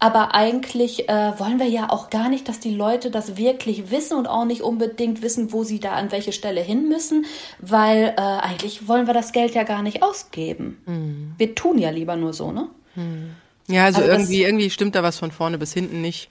Aber 0.03 0.35
eigentlich 0.35 1.07
äh, 1.07 1.39
wollen 1.39 1.59
wir 1.59 1.67
ja 1.67 1.89
auch 1.89 2.09
gar 2.09 2.27
nicht, 2.27 2.49
dass 2.49 2.59
die 2.59 2.75
Leute 2.75 3.09
das 3.09 3.37
wirklich 3.37 3.89
wissen 3.89 4.17
und 4.17 4.27
auch 4.27 4.43
nicht 4.43 4.61
unbedingt 4.61 5.21
wissen, 5.21 5.53
wo 5.53 5.63
sie 5.63 5.79
da 5.79 5.93
an 5.93 6.11
welche 6.11 6.33
Stelle 6.33 6.59
hin 6.59 6.89
müssen, 6.89 7.25
weil 7.59 8.13
äh, 8.17 8.19
eigentlich 8.19 8.89
wollen 8.89 9.07
wir 9.07 9.13
das 9.13 9.31
Geld 9.31 9.55
ja 9.55 9.63
gar 9.63 9.81
nicht 9.81 10.03
ausgeben. 10.03 10.81
Mhm. 10.85 11.35
Wir 11.37 11.55
tun 11.55 11.77
ja 11.77 11.89
lieber 11.89 12.17
nur 12.17 12.33
so, 12.33 12.51
ne? 12.51 12.67
Mhm. 12.95 13.29
Ja, 13.69 13.85
also, 13.85 14.01
also 14.01 14.11
irgendwie, 14.11 14.43
irgendwie 14.43 14.69
stimmt 14.69 14.95
da 14.95 15.03
was 15.03 15.17
von 15.17 15.31
vorne 15.31 15.57
bis 15.57 15.71
hinten 15.71 16.01
nicht. 16.01 16.29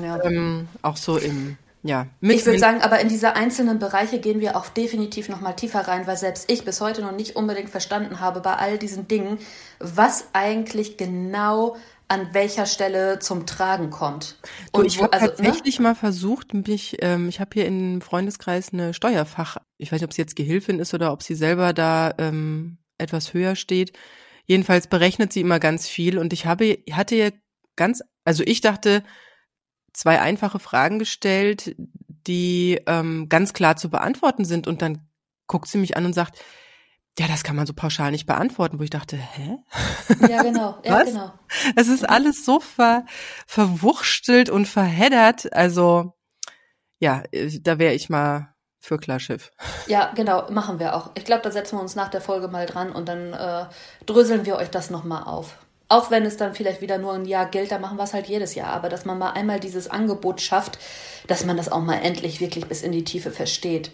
Ja. 0.00 0.22
Ähm, 0.22 0.68
auch 0.82 0.96
so 0.96 1.16
im 1.16 1.56
ja, 1.84 2.06
ich 2.20 2.44
würde 2.44 2.58
sagen, 2.58 2.82
aber 2.82 3.00
in 3.00 3.08
diese 3.08 3.36
einzelnen 3.36 3.78
Bereiche 3.78 4.18
gehen 4.18 4.40
wir 4.40 4.56
auch 4.56 4.68
definitiv 4.68 5.28
noch 5.28 5.40
mal 5.40 5.52
tiefer 5.52 5.80
rein, 5.86 6.06
weil 6.08 6.16
selbst 6.16 6.50
ich 6.50 6.64
bis 6.64 6.80
heute 6.80 7.02
noch 7.02 7.12
nicht 7.12 7.36
unbedingt 7.36 7.70
verstanden 7.70 8.20
habe 8.20 8.40
bei 8.40 8.54
all 8.54 8.78
diesen 8.78 9.06
Dingen, 9.06 9.38
was 9.78 10.26
eigentlich 10.32 10.96
genau 10.96 11.76
an 12.08 12.32
welcher 12.32 12.64
Stelle 12.66 13.18
zum 13.18 13.46
Tragen 13.46 13.90
kommt. 13.90 14.36
Und 14.72 14.82
du, 14.82 14.86
ich 14.86 15.02
habe 15.02 15.12
also, 15.12 15.26
ne? 15.26 15.32
tatsächlich 15.34 15.78
ne? 15.78 15.82
mal 15.84 15.94
versucht, 15.94 16.54
mich, 16.54 16.96
ähm, 17.00 17.28
ich 17.28 17.38
habe 17.38 17.50
hier 17.52 17.66
im 17.66 18.00
Freundeskreis 18.00 18.72
eine 18.72 18.94
Steuerfach, 18.94 19.58
ich 19.76 19.92
weiß 19.92 20.00
nicht, 20.00 20.08
ob 20.08 20.14
sie 20.14 20.22
jetzt 20.22 20.36
Gehilfin 20.36 20.80
ist 20.80 20.94
oder 20.94 21.12
ob 21.12 21.22
sie 21.22 21.34
selber 21.34 21.72
da 21.72 22.14
ähm, 22.18 22.78
etwas 22.96 23.34
höher 23.34 23.56
steht. 23.56 23.92
Jedenfalls 24.46 24.86
berechnet 24.86 25.32
sie 25.32 25.42
immer 25.42 25.60
ganz 25.60 25.86
viel 25.86 26.18
und 26.18 26.32
ich 26.32 26.46
habe, 26.46 26.78
hatte 26.90 27.14
ja 27.14 27.28
ganz, 27.76 28.02
also 28.24 28.42
ich 28.46 28.62
dachte, 28.62 29.04
zwei 29.92 30.20
einfache 30.20 30.58
Fragen 30.58 30.98
gestellt, 30.98 31.76
die 32.26 32.80
ähm, 32.86 33.28
ganz 33.28 33.52
klar 33.52 33.76
zu 33.76 33.90
beantworten 33.90 34.46
sind 34.46 34.66
und 34.66 34.80
dann 34.80 35.06
guckt 35.46 35.68
sie 35.68 35.78
mich 35.78 35.96
an 35.96 36.06
und 36.06 36.14
sagt, 36.14 36.38
ja, 37.18 37.26
das 37.26 37.42
kann 37.42 37.56
man 37.56 37.66
so 37.66 37.72
pauschal 37.72 38.10
nicht 38.12 38.26
beantworten, 38.26 38.78
wo 38.78 38.84
ich 38.84 38.90
dachte, 38.90 39.16
hä? 39.16 39.58
Ja, 40.28 40.42
genau, 40.42 40.78
ja, 40.84 41.00
Was? 41.00 41.06
genau. 41.06 41.32
Es 41.74 41.88
ist 41.88 42.08
alles 42.08 42.44
so 42.44 42.60
ver, 42.60 43.04
verwurschtelt 43.46 44.50
und 44.50 44.66
verheddert. 44.66 45.52
Also, 45.52 46.14
ja, 47.00 47.24
da 47.60 47.78
wäre 47.78 47.94
ich 47.94 48.08
mal 48.08 48.54
für 48.78 48.98
Klarschiff. 48.98 49.50
Ja, 49.86 50.12
genau, 50.14 50.50
machen 50.50 50.78
wir 50.78 50.94
auch. 50.94 51.10
Ich 51.14 51.24
glaube, 51.24 51.42
da 51.42 51.50
setzen 51.50 51.76
wir 51.76 51.82
uns 51.82 51.96
nach 51.96 52.08
der 52.08 52.20
Folge 52.20 52.48
mal 52.48 52.66
dran 52.66 52.92
und 52.92 53.08
dann 53.08 53.32
äh, 53.32 53.66
dröseln 54.06 54.46
wir 54.46 54.56
euch 54.56 54.70
das 54.70 54.90
nochmal 54.90 55.24
auf. 55.24 55.56
Auch 55.88 56.10
wenn 56.10 56.24
es 56.24 56.36
dann 56.36 56.54
vielleicht 56.54 56.82
wieder 56.82 56.98
nur 56.98 57.14
ein 57.14 57.24
Jahr 57.24 57.46
gilt, 57.46 57.72
dann 57.72 57.80
machen 57.80 57.96
wir 57.96 58.04
es 58.04 58.14
halt 58.14 58.26
jedes 58.26 58.54
Jahr. 58.54 58.68
Aber 58.68 58.88
dass 58.88 59.04
man 59.04 59.18
mal 59.18 59.30
einmal 59.30 59.58
dieses 59.58 59.88
Angebot 59.88 60.40
schafft, 60.40 60.78
dass 61.26 61.44
man 61.44 61.56
das 61.56 61.70
auch 61.70 61.80
mal 61.80 61.96
endlich 61.96 62.40
wirklich 62.40 62.66
bis 62.66 62.82
in 62.82 62.92
die 62.92 63.04
Tiefe 63.04 63.30
versteht. 63.30 63.90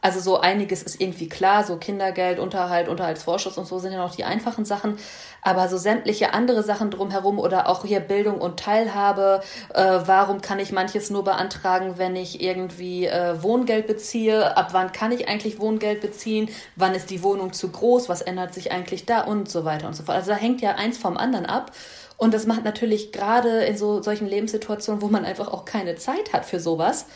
Also 0.00 0.20
so 0.20 0.38
einiges 0.38 0.82
ist 0.84 1.00
irgendwie 1.00 1.28
klar, 1.28 1.64
so 1.64 1.76
Kindergeld, 1.76 2.38
Unterhalt, 2.38 2.88
Unterhaltsvorschuss 2.88 3.58
und 3.58 3.66
so 3.66 3.80
sind 3.80 3.92
ja 3.92 3.98
noch 3.98 4.14
die 4.14 4.22
einfachen 4.22 4.64
Sachen. 4.64 4.96
Aber 5.42 5.68
so 5.68 5.76
sämtliche 5.76 6.34
andere 6.34 6.62
Sachen 6.62 6.90
drumherum 6.90 7.38
oder 7.38 7.68
auch 7.68 7.84
hier 7.84 7.98
Bildung 8.00 8.40
und 8.40 8.60
Teilhabe, 8.60 9.40
äh, 9.74 10.00
warum 10.06 10.40
kann 10.40 10.60
ich 10.60 10.70
manches 10.70 11.10
nur 11.10 11.24
beantragen, 11.24 11.94
wenn 11.96 12.14
ich 12.14 12.40
irgendwie 12.40 13.06
äh, 13.06 13.42
Wohngeld 13.42 13.88
beziehe? 13.88 14.56
Ab 14.56 14.68
wann 14.72 14.92
kann 14.92 15.10
ich 15.10 15.26
eigentlich 15.26 15.58
Wohngeld 15.58 16.00
beziehen? 16.00 16.48
Wann 16.76 16.94
ist 16.94 17.10
die 17.10 17.22
Wohnung 17.24 17.52
zu 17.52 17.68
groß? 17.68 18.08
Was 18.08 18.20
ändert 18.20 18.54
sich 18.54 18.70
eigentlich 18.70 19.04
da? 19.04 19.22
Und 19.22 19.50
so 19.50 19.64
weiter 19.64 19.88
und 19.88 19.94
so 19.94 20.04
fort. 20.04 20.16
Also 20.16 20.30
da 20.30 20.36
hängt 20.36 20.60
ja 20.60 20.76
eins 20.76 20.96
vom 20.96 21.16
anderen 21.16 21.46
ab. 21.46 21.72
Und 22.16 22.34
das 22.34 22.46
macht 22.46 22.64
natürlich 22.64 23.12
gerade 23.12 23.64
in 23.64 23.76
so 23.78 24.02
solchen 24.02 24.26
Lebenssituationen, 24.26 25.02
wo 25.02 25.08
man 25.08 25.24
einfach 25.24 25.48
auch 25.48 25.64
keine 25.64 25.94
Zeit 25.96 26.32
hat 26.32 26.44
für 26.44 26.58
sowas, 26.58 27.06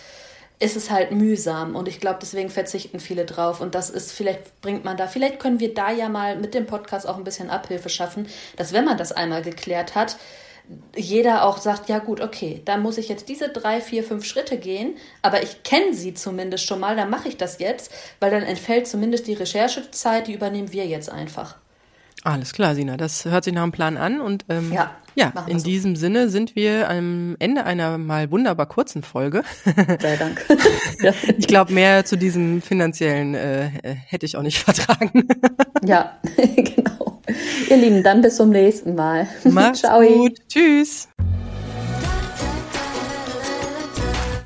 ist 0.62 0.76
es 0.76 0.90
halt 0.90 1.10
mühsam 1.10 1.74
und 1.74 1.88
ich 1.88 1.98
glaube, 1.98 2.20
deswegen 2.22 2.48
verzichten 2.48 3.00
viele 3.00 3.24
drauf 3.24 3.60
und 3.60 3.74
das 3.74 3.90
ist, 3.90 4.12
vielleicht 4.12 4.60
bringt 4.60 4.84
man 4.84 4.96
da, 4.96 5.08
vielleicht 5.08 5.40
können 5.40 5.58
wir 5.58 5.74
da 5.74 5.90
ja 5.90 6.08
mal 6.08 6.36
mit 6.36 6.54
dem 6.54 6.66
Podcast 6.66 7.08
auch 7.08 7.16
ein 7.16 7.24
bisschen 7.24 7.50
Abhilfe 7.50 7.88
schaffen, 7.88 8.28
dass 8.56 8.72
wenn 8.72 8.84
man 8.84 8.96
das 8.96 9.10
einmal 9.10 9.42
geklärt 9.42 9.96
hat, 9.96 10.16
jeder 10.96 11.44
auch 11.44 11.58
sagt, 11.58 11.88
ja 11.88 11.98
gut, 11.98 12.20
okay, 12.20 12.62
dann 12.64 12.80
muss 12.80 12.96
ich 12.96 13.08
jetzt 13.08 13.28
diese 13.28 13.48
drei, 13.48 13.80
vier, 13.80 14.04
fünf 14.04 14.24
Schritte 14.24 14.56
gehen, 14.56 14.96
aber 15.20 15.42
ich 15.42 15.64
kenne 15.64 15.94
sie 15.94 16.14
zumindest 16.14 16.64
schon 16.64 16.78
mal, 16.78 16.94
dann 16.94 17.10
mache 17.10 17.28
ich 17.28 17.36
das 17.36 17.58
jetzt, 17.58 17.92
weil 18.20 18.30
dann 18.30 18.44
entfällt 18.44 18.86
zumindest 18.86 19.26
die 19.26 19.34
Recherchezeit, 19.34 20.28
die 20.28 20.34
übernehmen 20.34 20.72
wir 20.72 20.86
jetzt 20.86 21.10
einfach. 21.10 21.56
Alles 22.24 22.52
klar, 22.52 22.74
Sina, 22.74 22.96
das 22.96 23.24
hört 23.24 23.44
sich 23.44 23.52
nach 23.52 23.64
einem 23.64 23.72
Plan 23.72 23.96
an 23.96 24.20
und 24.20 24.44
ähm, 24.48 24.72
ja, 24.72 24.92
ja 25.16 25.32
in 25.48 25.58
so. 25.58 25.64
diesem 25.64 25.96
Sinne 25.96 26.28
sind 26.28 26.54
wir 26.54 26.88
am 26.88 27.34
Ende 27.40 27.64
einer 27.64 27.98
mal 27.98 28.30
wunderbar 28.30 28.66
kurzen 28.66 29.02
Folge. 29.02 29.42
Sei 29.64 30.16
Dank. 30.16 30.44
ich 31.38 31.48
glaube, 31.48 31.72
mehr 31.72 32.04
zu 32.04 32.16
diesem 32.16 32.62
finanziellen 32.62 33.34
äh, 33.34 33.70
hätte 34.06 34.24
ich 34.24 34.36
auch 34.36 34.42
nicht 34.42 34.58
vertragen. 34.62 35.26
ja, 35.84 36.16
genau. 36.36 37.20
Ihr 37.68 37.76
Lieben, 37.76 38.02
dann 38.04 38.22
bis 38.22 38.36
zum 38.36 38.50
nächsten 38.50 38.94
Mal. 38.94 39.26
Macht's 39.44 39.80
Ciao. 39.80 40.00
gut. 40.00 40.38
Tschüss. 40.48 41.08